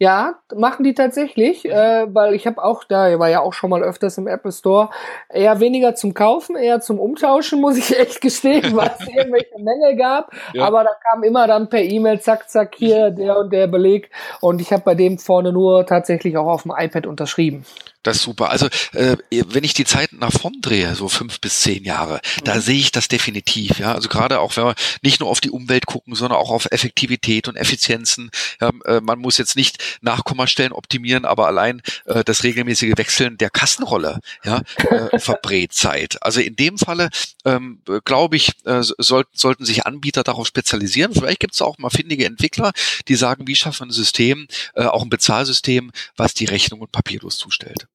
ja, 0.00 0.36
machen 0.56 0.82
die 0.82 0.94
tatsächlich, 0.94 1.66
äh, 1.66 2.06
weil 2.08 2.32
ich 2.32 2.46
habe 2.46 2.64
auch, 2.64 2.84
da 2.84 3.18
war 3.18 3.28
ja 3.28 3.40
auch 3.40 3.52
schon 3.52 3.68
mal 3.68 3.82
öfters 3.82 4.16
im 4.16 4.26
Apple 4.26 4.50
Store, 4.50 4.88
eher 5.28 5.60
weniger 5.60 5.94
zum 5.94 6.14
Kaufen, 6.14 6.56
eher 6.56 6.80
zum 6.80 6.98
Umtauschen, 6.98 7.60
muss 7.60 7.76
ich 7.76 7.98
echt 7.98 8.22
gestehen, 8.22 8.62
weil 8.76 8.90
es 8.98 9.06
irgendwelche 9.06 9.58
Mängel 9.58 9.96
gab. 9.96 10.32
Ja. 10.54 10.64
Aber 10.64 10.84
da 10.84 10.90
kam 11.06 11.22
immer 11.22 11.46
dann 11.46 11.68
per 11.68 11.82
E-Mail, 11.82 12.18
zack, 12.18 12.48
zack, 12.48 12.76
hier 12.76 13.10
der 13.10 13.36
und 13.36 13.52
der 13.52 13.66
Beleg. 13.66 14.08
Und 14.40 14.62
ich 14.62 14.72
habe 14.72 14.82
bei 14.84 14.94
dem 14.94 15.18
vorne 15.18 15.52
nur 15.52 15.84
tatsächlich 15.84 16.38
auch 16.38 16.46
auf 16.46 16.62
dem 16.62 16.72
iPad 16.74 17.06
unterschrieben. 17.06 17.66
Das 18.02 18.16
ist 18.16 18.22
super. 18.22 18.50
Also 18.50 18.66
äh, 18.92 19.16
wenn 19.30 19.64
ich 19.64 19.74
die 19.74 19.84
Zeit 19.84 20.12
nach 20.12 20.32
vorn 20.32 20.56
drehe, 20.62 20.94
so 20.94 21.08
fünf 21.08 21.40
bis 21.40 21.60
zehn 21.60 21.84
Jahre, 21.84 22.14
mhm. 22.14 22.44
da 22.44 22.60
sehe 22.60 22.78
ich 22.78 22.92
das 22.92 23.08
definitiv. 23.08 23.78
Ja, 23.78 23.94
also 23.94 24.08
gerade 24.08 24.40
auch 24.40 24.56
wenn 24.56 24.64
wir 24.64 24.74
nicht 25.02 25.20
nur 25.20 25.28
auf 25.28 25.40
die 25.40 25.50
Umwelt 25.50 25.84
gucken, 25.84 26.14
sondern 26.14 26.38
auch 26.38 26.50
auf 26.50 26.66
Effektivität 26.70 27.46
und 27.46 27.56
Effizienzen. 27.56 28.30
Ja, 28.60 28.70
äh, 28.86 29.00
man 29.02 29.18
muss 29.18 29.36
jetzt 29.36 29.54
nicht 29.54 29.98
Nachkommastellen 30.00 30.72
optimieren, 30.72 31.26
aber 31.26 31.46
allein 31.46 31.82
äh, 32.06 32.24
das 32.24 32.42
regelmäßige 32.42 32.94
Wechseln 32.96 33.36
der 33.36 33.50
Kassenrolle 33.50 34.20
ja, 34.44 34.62
äh, 34.76 35.18
verbrät 35.18 35.74
Zeit. 35.74 36.22
Also 36.22 36.40
in 36.40 36.56
dem 36.56 36.78
Falle 36.78 37.10
ähm, 37.44 37.82
glaube 38.04 38.36
ich, 38.36 38.52
äh, 38.64 38.82
soll, 38.82 39.26
sollten 39.32 39.66
sich 39.66 39.84
Anbieter 39.86 40.22
darauf 40.22 40.46
spezialisieren. 40.46 41.12
Vielleicht 41.14 41.40
gibt 41.40 41.54
es 41.54 41.60
auch 41.60 41.76
mal 41.76 41.90
findige 41.90 42.24
Entwickler, 42.24 42.72
die 43.08 43.14
sagen, 43.14 43.46
wie 43.46 43.56
schaffen 43.56 43.80
wir 43.80 43.86
ein 43.88 43.92
System, 43.92 44.48
äh, 44.74 44.84
auch 44.84 45.02
ein 45.02 45.10
Bezahlsystem, 45.10 45.92
was 46.16 46.32
die 46.32 46.46
Rechnung 46.46 46.80
und 46.80 46.92
papierlos 46.92 47.36
zustellt. 47.36 47.89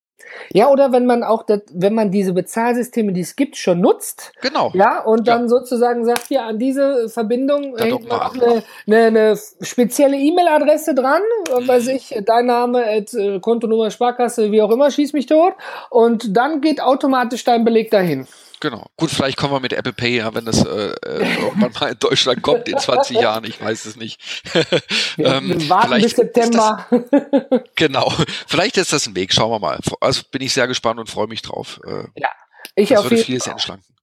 Ja, 0.52 0.69
oder 0.69 0.91
wenn 0.91 1.06
man 1.06 1.24
auch, 1.24 1.43
das, 1.43 1.62
wenn 1.74 1.93
man 1.93 2.12
diese 2.12 2.34
Bezahlsysteme, 2.34 3.13
die 3.13 3.21
es 3.21 3.36
gibt, 3.36 3.58
schon 3.58 3.82
nutzt. 3.82 4.32
Genau. 4.41 4.71
Ja, 4.74 5.02
und 5.02 5.28
dann 5.28 5.43
ja. 5.43 5.48
sozusagen 5.48 6.06
sagt, 6.06 6.30
ja, 6.30 6.48
an 6.48 6.60
diese 6.60 7.10
Verbindung 7.10 7.76
da 7.76 7.86
hängt 7.86 8.08
noch 8.08 8.34
eine, 8.34 8.63
eine, 8.88 9.06
eine, 9.08 9.39
spezielle 9.62 10.17
E-Mail-Adresse 10.17 10.95
dran, 10.95 11.21
mhm. 11.50 11.67
weiß 11.67 11.88
ich, 11.88 12.15
dein 12.26 12.45
Name, 12.45 12.86
at, 12.86 13.13
äh, 13.13 13.39
Kontonummer, 13.39 13.91
Sparkasse, 13.91 14.52
wie 14.52 14.62
auch 14.62 14.71
immer, 14.71 14.91
schieß 14.91 15.13
mich 15.13 15.26
tot. 15.26 15.54
Und 15.89 16.36
dann 16.36 16.62
geht 16.62 16.82
automatisch 16.82 17.43
dein 17.43 17.65
Beleg 17.65 17.91
dahin. 17.91 18.28
Genau. 18.65 18.89
Gut, 18.97 19.12
vielleicht 19.12 19.38
kommen 19.38 19.54
wir 19.54 19.60
mit 19.60 19.73
Apple 19.73 19.93
Pay, 19.93 20.17
ja, 20.17 20.34
wenn 20.34 20.45
das 20.45 20.65
äh, 20.65 20.69
äh 20.69 21.39
irgendwann 21.39 21.71
mal 21.80 21.91
in 21.91 21.99
Deutschland 21.99 22.41
kommt 22.41 22.67
in 22.67 22.75
20 22.75 23.15
Jahren, 23.15 23.43
ich 23.43 23.62
weiß 23.62 23.86
es 23.86 23.95
nicht. 23.95 24.19
ähm, 25.19 25.49
wir 25.49 25.69
warten 25.69 26.01
bis 26.01 26.13
September. 26.13 26.88
Das, 26.89 27.62
genau. 27.75 28.12
Vielleicht 28.47 28.78
ist 28.78 28.91
das 28.91 29.06
ein 29.06 29.15
Weg, 29.15 29.34
schauen 29.34 29.51
wir 29.51 29.60
mal. 29.60 29.78
Also 30.01 30.23
bin 30.32 30.41
ich 30.41 30.51
sehr 30.51 30.67
gespannt 30.67 30.99
und 30.99 31.12
freue 31.12 31.28
mich 31.28 31.43
drauf. 31.43 31.80
Äh, 31.86 32.06
ja, 32.19 32.30
ich 32.73 32.89
das 32.89 33.01
auf 33.01 33.12
würde 33.12 33.17
vieles 33.17 33.45
entschlanken. 33.45 33.94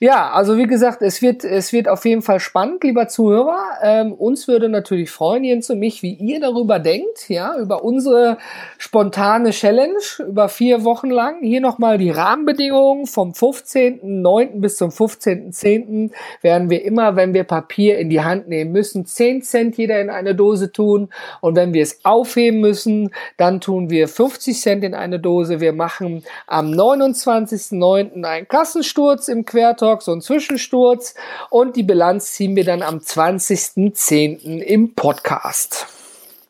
Ja, 0.00 0.32
also 0.32 0.58
wie 0.58 0.66
gesagt, 0.66 1.02
es 1.02 1.22
wird, 1.22 1.44
es 1.44 1.72
wird 1.72 1.86
auf 1.86 2.04
jeden 2.04 2.22
Fall 2.22 2.40
spannend, 2.40 2.82
lieber 2.82 3.06
Zuhörer. 3.06 3.78
Ähm, 3.82 4.12
uns 4.12 4.48
würde 4.48 4.68
natürlich 4.68 5.10
freuen, 5.12 5.44
Jens 5.44 5.70
und 5.70 5.78
mich, 5.78 6.02
wie 6.02 6.14
ihr 6.14 6.40
darüber 6.40 6.80
denkt, 6.80 7.28
ja, 7.28 7.56
über 7.56 7.84
unsere 7.84 8.38
spontane 8.78 9.50
Challenge 9.50 10.02
über 10.26 10.48
vier 10.48 10.82
Wochen 10.82 11.10
lang. 11.10 11.42
Hier 11.42 11.60
nochmal 11.60 11.98
die 11.98 12.10
Rahmenbedingungen 12.10 13.06
vom 13.06 13.30
15.09. 13.30 14.60
bis 14.60 14.76
zum 14.76 14.90
15.10. 14.90 16.10
werden 16.40 16.68
wir 16.68 16.84
immer, 16.84 17.14
wenn 17.14 17.32
wir 17.32 17.44
Papier 17.44 17.98
in 17.98 18.10
die 18.10 18.22
Hand 18.22 18.48
nehmen 18.48 18.72
müssen, 18.72 19.06
10 19.06 19.42
Cent 19.42 19.76
jeder 19.76 20.00
in 20.00 20.10
eine 20.10 20.34
Dose 20.34 20.72
tun. 20.72 21.10
Und 21.40 21.54
wenn 21.54 21.72
wir 21.72 21.84
es 21.84 22.04
aufheben 22.04 22.60
müssen, 22.60 23.10
dann 23.36 23.60
tun 23.60 23.88
wir 23.88 24.08
50 24.08 24.60
Cent 24.60 24.82
in 24.82 24.94
eine 24.94 25.20
Dose. 25.20 25.60
Wir 25.60 25.72
machen 25.72 26.24
am 26.48 26.72
29.09. 26.72 28.24
einen 28.24 28.48
Kassensturz 28.48 29.28
im 29.28 29.44
Quertalk, 29.52 30.02
so 30.02 30.12
ein 30.12 30.22
Zwischensturz. 30.22 31.14
Und 31.50 31.76
die 31.76 31.82
Bilanz 31.82 32.32
ziehen 32.32 32.56
wir 32.56 32.64
dann 32.64 32.82
am 32.82 32.98
20.10. 32.98 34.58
im 34.58 34.94
Podcast. 34.94 35.86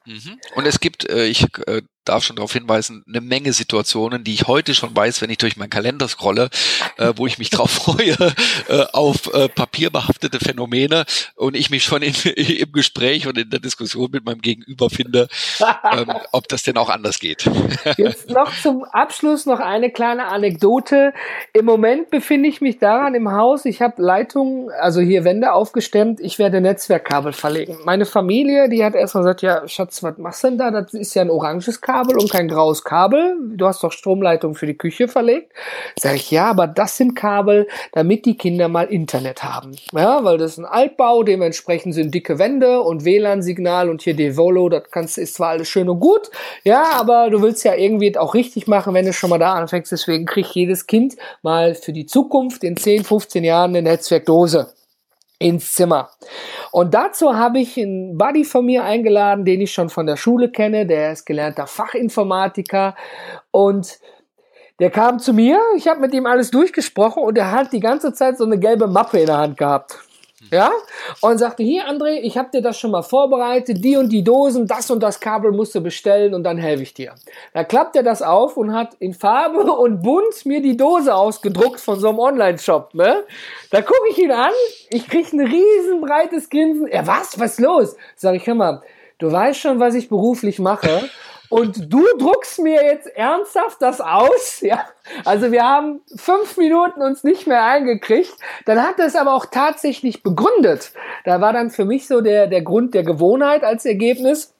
Mhm. 0.07 0.39
Und 0.55 0.67
es 0.67 0.79
gibt, 0.81 1.09
äh, 1.11 1.27
ich 1.27 1.47
äh, 1.67 1.83
darf 2.05 2.25
schon 2.25 2.37
darauf 2.37 2.53
hinweisen, 2.53 3.05
eine 3.07 3.21
Menge 3.21 3.53
Situationen, 3.53 4.25
die 4.25 4.35
ich 4.35 4.47
heute 4.47 4.75
schon 4.75 4.95
weiß, 4.95 5.23
wenn 5.23 5.31
ich 5.31 5.39
durch 5.39 5.57
meinen 5.57 5.71
Kalender 5.71 6.09
scrolle, 6.09 6.51
äh, 6.97 7.13
wo 7.17 7.27
ich 7.27 7.39
mich 7.39 7.51
drauf 7.51 7.71
freue, 7.71 8.17
äh, 8.69 8.85
auf 8.93 9.33
äh, 9.33 9.49
papierbehaftete 9.49 10.39
Phänomene 10.41 11.05
und 11.37 11.57
ich 11.57 11.71
mich 11.71 11.85
schon 11.85 12.03
in, 12.03 12.15
im 12.37 12.73
Gespräch 12.73 13.27
und 13.27 13.39
in 13.39 13.51
der 13.51 13.61
Diskussion 13.61 14.11
mit 14.13 14.25
meinem 14.25 14.41
Gegenüber 14.41 14.91
finde, 14.91 15.29
ähm, 15.93 16.13
ob 16.33 16.49
das 16.49 16.63
denn 16.63 16.77
auch 16.77 16.89
anders 16.89 17.21
geht. 17.21 17.49
Jetzt 17.97 18.31
noch 18.31 18.53
zum 18.61 18.85
Abschluss 18.85 19.47
noch 19.47 19.61
eine 19.61 19.91
kleine 19.91 20.27
Anekdote. 20.27 21.13
Im 21.53 21.65
Moment 21.65 22.11
befinde 22.11 22.49
ich 22.49 22.61
mich 22.61 22.79
daran 22.79 23.15
im 23.15 23.31
Haus, 23.31 23.65
ich 23.65 23.81
habe 23.81 24.03
Leitungen, 24.03 24.71
also 24.81 25.01
hier 25.01 25.25
Wände 25.25 25.53
aufgestemmt, 25.53 26.21
ich 26.21 26.39
werde 26.39 26.61
Netzwerkkabel 26.61 27.33
verlegen. 27.33 27.79
Meine 27.85 28.07
Familie, 28.07 28.69
die 28.69 28.85
hat 28.85 28.95
erstmal 28.95 29.25
gesagt, 29.25 29.43
ja 29.43 29.69
Schatz, 29.69 30.03
was 30.03 30.19
machst 30.19 30.43
du 30.43 30.49
denn 30.49 30.59
da? 30.59 30.71
Das 30.71 30.95
ist 30.95 31.15
ja 31.15 31.23
ein 31.23 31.31
oranges 31.31 31.81
Kabel. 31.81 31.92
Kabel 31.93 32.19
und 32.19 32.31
kein 32.31 32.49
graues 32.49 32.85
Kabel. 32.85 33.37
Du 33.55 33.67
hast 33.67 33.83
doch 33.83 33.93
Stromleitung 33.93 34.55
für 34.55 34.67
die 34.67 34.77
Küche 34.77 35.09
verlegt. 35.09 35.53
Sag 35.99 36.17
ich, 36.17 36.31
ja, 36.31 36.47
aber 36.51 36.67
das 36.67 36.97
sind 36.97 37.15
Kabel, 37.15 37.69
damit 37.93 38.27
die 38.27 38.37
Kinder 38.37 38.69
mal 38.69 38.85
Internet 38.85 39.43
haben. 39.43 39.73
Ja, 39.93 40.25
weil 40.25 40.39
das 40.39 40.53
ist 40.53 40.59
ein 40.59 40.65
Altbau, 40.65 41.23
dementsprechend 41.23 41.95
sind 41.95 42.15
dicke 42.15 42.39
Wände 42.39 42.81
und 42.83 43.05
WLAN-Signal 43.05 43.89
und 43.89 44.03
hier 44.03 44.15
Devolo, 44.15 44.69
das 44.69 44.85
kannst, 44.91 45.19
ist 45.19 45.35
zwar 45.35 45.51
alles 45.51 45.69
schön 45.69 45.89
und 45.89 46.01
gut, 46.01 46.31
ja, 46.65 46.85
aber 46.95 47.31
du 47.31 47.43
willst 47.43 47.65
ja 47.65 47.75
irgendwie 47.75 48.17
auch 48.19 48.35
richtig 48.35 48.67
machen, 48.67 48.95
wenn 48.95 49.07
du 49.07 49.13
schon 49.13 49.31
mal 49.31 49.39
da 49.39 49.55
anfängst. 49.55 49.93
Deswegen 49.93 50.27
kriegt 50.27 50.55
jedes 50.55 50.87
Kind 50.87 51.17
mal 51.43 51.75
für 51.75 51.93
die 51.93 52.07
Zukunft 52.07 52.65
in 52.65 52.77
10, 52.77 53.05
15 53.05 53.45
Jahren 53.45 53.71
eine 53.71 53.83
Netzwerkdose. 53.83 54.73
Ins 55.43 55.75
Zimmer. 55.75 56.11
Und 56.71 56.95
dazu 56.95 57.37
habe 57.37 57.59
ich 57.59 57.79
einen 57.79 58.17
Buddy 58.17 58.45
von 58.45 58.65
mir 58.65 58.85
eingeladen, 58.85 59.45
den 59.45 59.61
ich 59.61 59.73
schon 59.73 59.89
von 59.91 60.07
der 60.07 60.17
Schule 60.17 60.51
kenne. 60.51 60.87
Der 60.87 61.13
ist 61.13 61.27
gelernter 61.27 61.67
Fachinformatiker 61.67 62.95
und 63.51 64.01
der 64.81 64.91
kam 64.91 65.19
zu 65.19 65.33
mir, 65.33 65.61
ich 65.77 65.87
habe 65.87 66.01
mit 66.01 66.15
ihm 66.15 66.27
alles 66.27 66.51
durchgesprochen 66.51 67.23
und 67.23 67.37
er 67.39 67.53
hat 67.53 67.73
die 67.73 67.81
ganze 67.81 68.13
Zeit 68.15 68.39
so 68.39 68.45
eine 68.45 68.59
gelbe 68.59 68.87
Mappe 68.87 69.21
in 69.21 69.27
der 69.27 69.39
Hand 69.39 69.57
gehabt. 69.57 69.99
Ja? 70.51 70.71
Und 71.21 71.39
sagte, 71.39 71.63
hier 71.63 71.89
André, 71.89 72.21
ich 72.21 72.37
habe 72.37 72.51
dir 72.53 72.63
das 72.63 72.79
schon 72.79 72.91
mal 72.91 73.03
vorbereitet, 73.03 73.85
die 73.85 73.97
und 73.97 74.11
die 74.11 74.25
Dosen, 74.25 74.67
das 74.67 74.91
und 74.91 75.03
das 75.03 75.21
Kabel 75.21 75.53
musst 75.53 75.75
du 75.75 75.81
bestellen 75.81 76.35
und 76.35 76.45
dann 76.45 76.59
helfe 76.59 76.83
ich 76.83 76.95
dir. 76.95 77.15
Da 77.55 77.65
klappt 77.65 77.97
er 77.97 78.03
das 78.03 78.23
auf 78.23 78.57
und 78.57 78.75
hat 78.75 78.95
in 78.99 79.15
Farbe 79.15 79.63
und 79.73 80.03
bunt 80.03 80.45
mir 80.45 80.61
die 80.61 80.77
Dose 80.77 81.15
ausgedruckt 81.15 81.81
von 81.81 81.99
so 81.99 82.09
einem 82.09 82.19
Online-Shop. 82.19 82.95
Ne? 82.95 83.25
Da 83.71 83.83
gucke 83.83 84.09
ich 84.11 84.19
ihn 84.19 84.33
an, 84.33 84.53
ich 84.91 85.09
krieg 85.09 85.33
ein 85.33 85.41
riesenbreites 85.41 86.51
Grinsen. 86.51 86.87
Er, 86.87 87.07
was? 87.07 87.39
Was 87.39 87.53
ist 87.53 87.61
los? 87.61 87.97
Sag 88.17 88.35
ich, 88.35 88.47
hör 88.47 88.55
mal, 88.55 88.83
du 89.19 89.31
weißt 89.31 89.61
schon, 89.61 89.81
was 89.81 89.95
ich 89.95 90.09
beruflich 90.09 90.59
mache 90.59 91.09
und 91.53 91.93
du 91.93 92.03
druckst 92.19 92.61
mir 92.61 92.83
jetzt 92.83 93.07
ernsthaft 93.09 93.83
das 93.83 94.01
aus, 94.01 94.61
ja. 94.63 94.87
Also 95.27 95.53
wir 95.53 95.63
haben 95.63 96.01
fünf 96.17 96.57
Minuten 96.57 97.03
uns 97.03 97.25
nicht 97.25 97.47
mehr 97.47 97.63
eingekriegt. 97.67 98.33
Dann 98.65 98.83
hat 98.83 98.99
er 98.99 99.05
es 99.05 99.17
aber 99.17 99.35
auch 99.35 99.45
tatsächlich 99.45 100.23
begründet. 100.23 100.93
Da 101.27 101.43
war 101.43 101.53
dann 101.53 101.69
für 101.69 101.85
mich 101.85 102.07
so 102.07 102.23
der, 102.23 102.47
der 102.47 102.63
Grund 102.63 102.95
der 102.95 103.03
Gewohnheit 103.03 103.65
als 103.65 103.85
Ergebnis. 103.85 104.55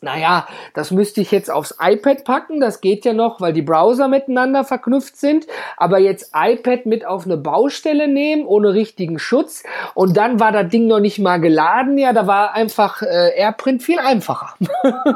Naja, 0.00 0.48
das 0.74 0.90
müsste 0.90 1.20
ich 1.20 1.30
jetzt 1.30 1.48
aufs 1.48 1.76
iPad 1.80 2.24
packen, 2.24 2.58
das 2.58 2.80
geht 2.80 3.04
ja 3.04 3.12
noch, 3.12 3.40
weil 3.40 3.52
die 3.52 3.62
Browser 3.62 4.08
miteinander 4.08 4.64
verknüpft 4.64 5.16
sind. 5.16 5.46
Aber 5.76 6.00
jetzt 6.00 6.32
iPad 6.34 6.86
mit 6.86 7.04
auf 7.04 7.24
eine 7.24 7.36
Baustelle 7.36 8.08
nehmen, 8.08 8.46
ohne 8.46 8.74
richtigen 8.74 9.20
Schutz. 9.20 9.62
Und 9.94 10.16
dann 10.16 10.40
war 10.40 10.50
das 10.50 10.68
Ding 10.70 10.88
noch 10.88 10.98
nicht 10.98 11.20
mal 11.20 11.40
geladen. 11.40 11.98
Ja, 11.98 12.12
da 12.12 12.26
war 12.26 12.52
einfach 12.52 13.02
äh, 13.02 13.38
AirPrint 13.38 13.84
viel 13.84 14.00
einfacher. 14.00 14.56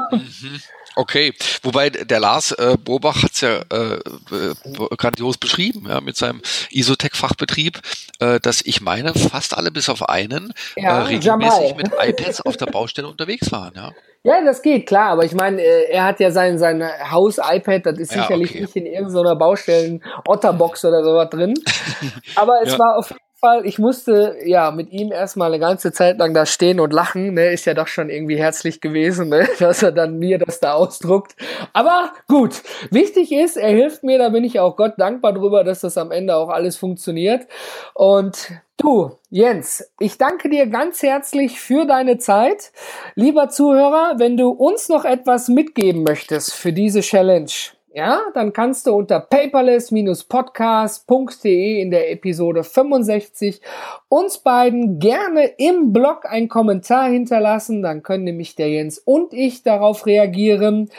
Mhm. 0.09 0.61
Okay, 0.97 1.31
wobei 1.61 1.91
der 1.91 2.19
Lars 2.19 2.53
äh, 2.53 2.75
Bobach 2.83 3.21
hat's 3.21 3.41
ja 3.41 3.59
äh, 3.71 3.97
äh, 3.97 4.95
grandios 4.97 5.37
beschrieben, 5.37 5.85
ja, 5.87 6.01
mit 6.01 6.17
seinem 6.17 6.41
Isotech-Fachbetrieb, 6.71 7.79
äh, 8.19 8.39
dass 8.39 8.63
ich 8.63 8.81
meine, 8.81 9.13
fast 9.13 9.55
alle 9.55 9.69
bis 9.69 9.89
auf 9.89 10.09
einen 10.09 10.55
ja, 10.75 11.01
äh, 11.01 11.03
regelmäßig 11.03 11.75
mit 11.75 11.91
iPads 12.01 12.41
auf 12.41 12.57
der 12.57 12.65
Baustelle 12.65 13.07
unterwegs 13.07 13.51
waren, 13.51 13.73
ja. 13.75 13.91
Ja, 14.23 14.43
das 14.43 14.63
geht, 14.63 14.87
klar, 14.87 15.11
aber 15.11 15.23
ich 15.23 15.33
meine, 15.33 15.61
äh, 15.61 15.91
er 15.91 16.03
hat 16.03 16.19
ja 16.19 16.31
sein, 16.31 16.57
sein 16.57 16.83
Haus-iPad, 17.11 17.85
das 17.85 17.99
ist 17.99 18.15
ja, 18.15 18.23
sicherlich 18.23 18.49
okay. 18.49 18.61
nicht 18.61 18.75
in 18.75 18.85
irgendeiner 18.87 19.35
Baustellen-Otterbox 19.35 20.83
oder 20.83 21.03
sowas 21.03 21.29
drin. 21.29 21.53
Aber 22.35 22.59
es 22.63 22.73
ja. 22.73 22.79
war 22.79 22.97
auf 22.97 23.09
jeden 23.09 23.26
Fall, 23.39 23.67
ich 23.67 23.77
musste 23.77 24.35
ja 24.43 24.71
mit 24.71 24.91
ihm 24.91 25.11
erstmal 25.11 25.53
eine 25.53 25.59
ganze 25.59 25.91
Zeit 25.91 26.17
lang 26.17 26.33
da 26.33 26.47
stehen 26.47 26.79
und 26.79 26.91
lachen. 26.91 27.35
Ne? 27.35 27.51
Ist 27.51 27.65
ja 27.65 27.75
doch 27.75 27.87
schon 27.87 28.09
irgendwie 28.09 28.37
herzlich 28.37 28.81
gewesen, 28.81 29.29
ne? 29.29 29.47
dass 29.59 29.83
er 29.83 29.91
dann 29.91 30.17
mir 30.17 30.39
das 30.39 30.59
da 30.59 30.73
ausdruckt. 30.73 31.35
Aber 31.71 32.13
gut, 32.27 32.63
wichtig 32.89 33.31
ist, 33.31 33.55
er 33.55 33.69
hilft 33.69 34.03
mir, 34.03 34.17
da 34.17 34.29
bin 34.29 34.43
ich 34.43 34.59
auch 34.59 34.75
Gott 34.75 34.93
dankbar 34.97 35.33
drüber, 35.33 35.63
dass 35.63 35.81
das 35.81 35.97
am 35.99 36.11
Ende 36.11 36.35
auch 36.35 36.49
alles 36.49 36.77
funktioniert. 36.77 37.47
Und 37.93 38.51
du, 38.77 39.11
Jens, 39.29 39.87
ich 39.99 40.17
danke 40.17 40.49
dir 40.49 40.65
ganz 40.65 41.03
herzlich 41.03 41.59
für 41.59 41.85
deine 41.85 42.17
Zeit. 42.17 42.71
Lieber 43.13 43.49
Zuhörer, 43.49 44.15
wenn 44.17 44.35
du 44.37 44.49
uns 44.49 44.89
noch 44.89 45.05
etwas 45.05 45.47
mitgeben 45.47 46.01
möchtest 46.01 46.55
für 46.55 46.73
diese 46.73 47.01
Challenge, 47.01 47.51
ja, 47.97 48.21
dann 48.35 48.53
kannst 48.53 48.85
du 48.85 48.93
unter 48.93 49.19
paperless-podcast.de 49.19 51.81
in 51.81 51.89
der 51.89 52.11
Episode 52.11 52.63
65 52.63 53.59
uns 54.07 54.37
beiden 54.37 54.99
gerne 54.99 55.45
im 55.57 55.93
Blog 55.93 56.27
einen 56.29 56.47
Kommentar 56.47 57.09
hinterlassen. 57.09 57.81
Dann 57.81 58.03
können 58.03 58.25
nämlich 58.25 58.55
der 58.55 58.69
Jens 58.69 58.99
und 58.99 59.33
ich 59.33 59.63
darauf 59.63 60.05
reagieren. 60.05 60.91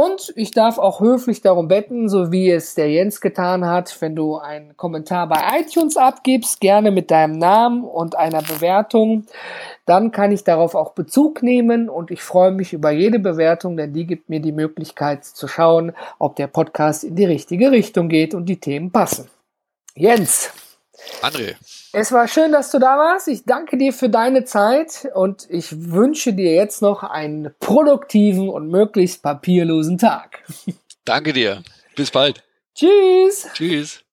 Und 0.00 0.32
ich 0.36 0.52
darf 0.52 0.78
auch 0.78 1.00
höflich 1.00 1.40
darum 1.40 1.66
betten, 1.66 2.08
so 2.08 2.30
wie 2.30 2.52
es 2.52 2.76
der 2.76 2.88
Jens 2.88 3.20
getan 3.20 3.66
hat, 3.66 4.00
wenn 4.00 4.14
du 4.14 4.36
einen 4.36 4.76
Kommentar 4.76 5.28
bei 5.28 5.58
iTunes 5.58 5.96
abgibst, 5.96 6.60
gerne 6.60 6.92
mit 6.92 7.10
deinem 7.10 7.36
Namen 7.36 7.82
und 7.82 8.14
einer 8.14 8.42
Bewertung, 8.42 9.26
dann 9.86 10.12
kann 10.12 10.30
ich 10.30 10.44
darauf 10.44 10.76
auch 10.76 10.92
Bezug 10.92 11.42
nehmen 11.42 11.88
und 11.88 12.12
ich 12.12 12.22
freue 12.22 12.52
mich 12.52 12.72
über 12.72 12.92
jede 12.92 13.18
Bewertung, 13.18 13.76
denn 13.76 13.92
die 13.92 14.06
gibt 14.06 14.28
mir 14.28 14.38
die 14.38 14.52
Möglichkeit 14.52 15.24
zu 15.24 15.48
schauen, 15.48 15.92
ob 16.20 16.36
der 16.36 16.46
Podcast 16.46 17.02
in 17.02 17.16
die 17.16 17.24
richtige 17.24 17.72
Richtung 17.72 18.08
geht 18.08 18.34
und 18.34 18.46
die 18.46 18.60
Themen 18.60 18.92
passen. 18.92 19.28
Jens. 19.96 20.52
André. 21.22 21.56
Es 22.00 22.12
war 22.12 22.28
schön, 22.28 22.52
dass 22.52 22.70
du 22.70 22.78
da 22.78 22.96
warst. 22.96 23.26
Ich 23.26 23.44
danke 23.44 23.76
dir 23.76 23.92
für 23.92 24.08
deine 24.08 24.44
Zeit 24.44 25.08
und 25.14 25.48
ich 25.50 25.90
wünsche 25.90 26.32
dir 26.32 26.54
jetzt 26.54 26.80
noch 26.80 27.02
einen 27.02 27.52
produktiven 27.58 28.48
und 28.48 28.68
möglichst 28.68 29.20
papierlosen 29.24 29.98
Tag. 29.98 30.44
Danke 31.04 31.32
dir. 31.32 31.64
Bis 31.96 32.12
bald. 32.12 32.44
Tschüss. 32.76 33.48
Tschüss. 33.52 34.04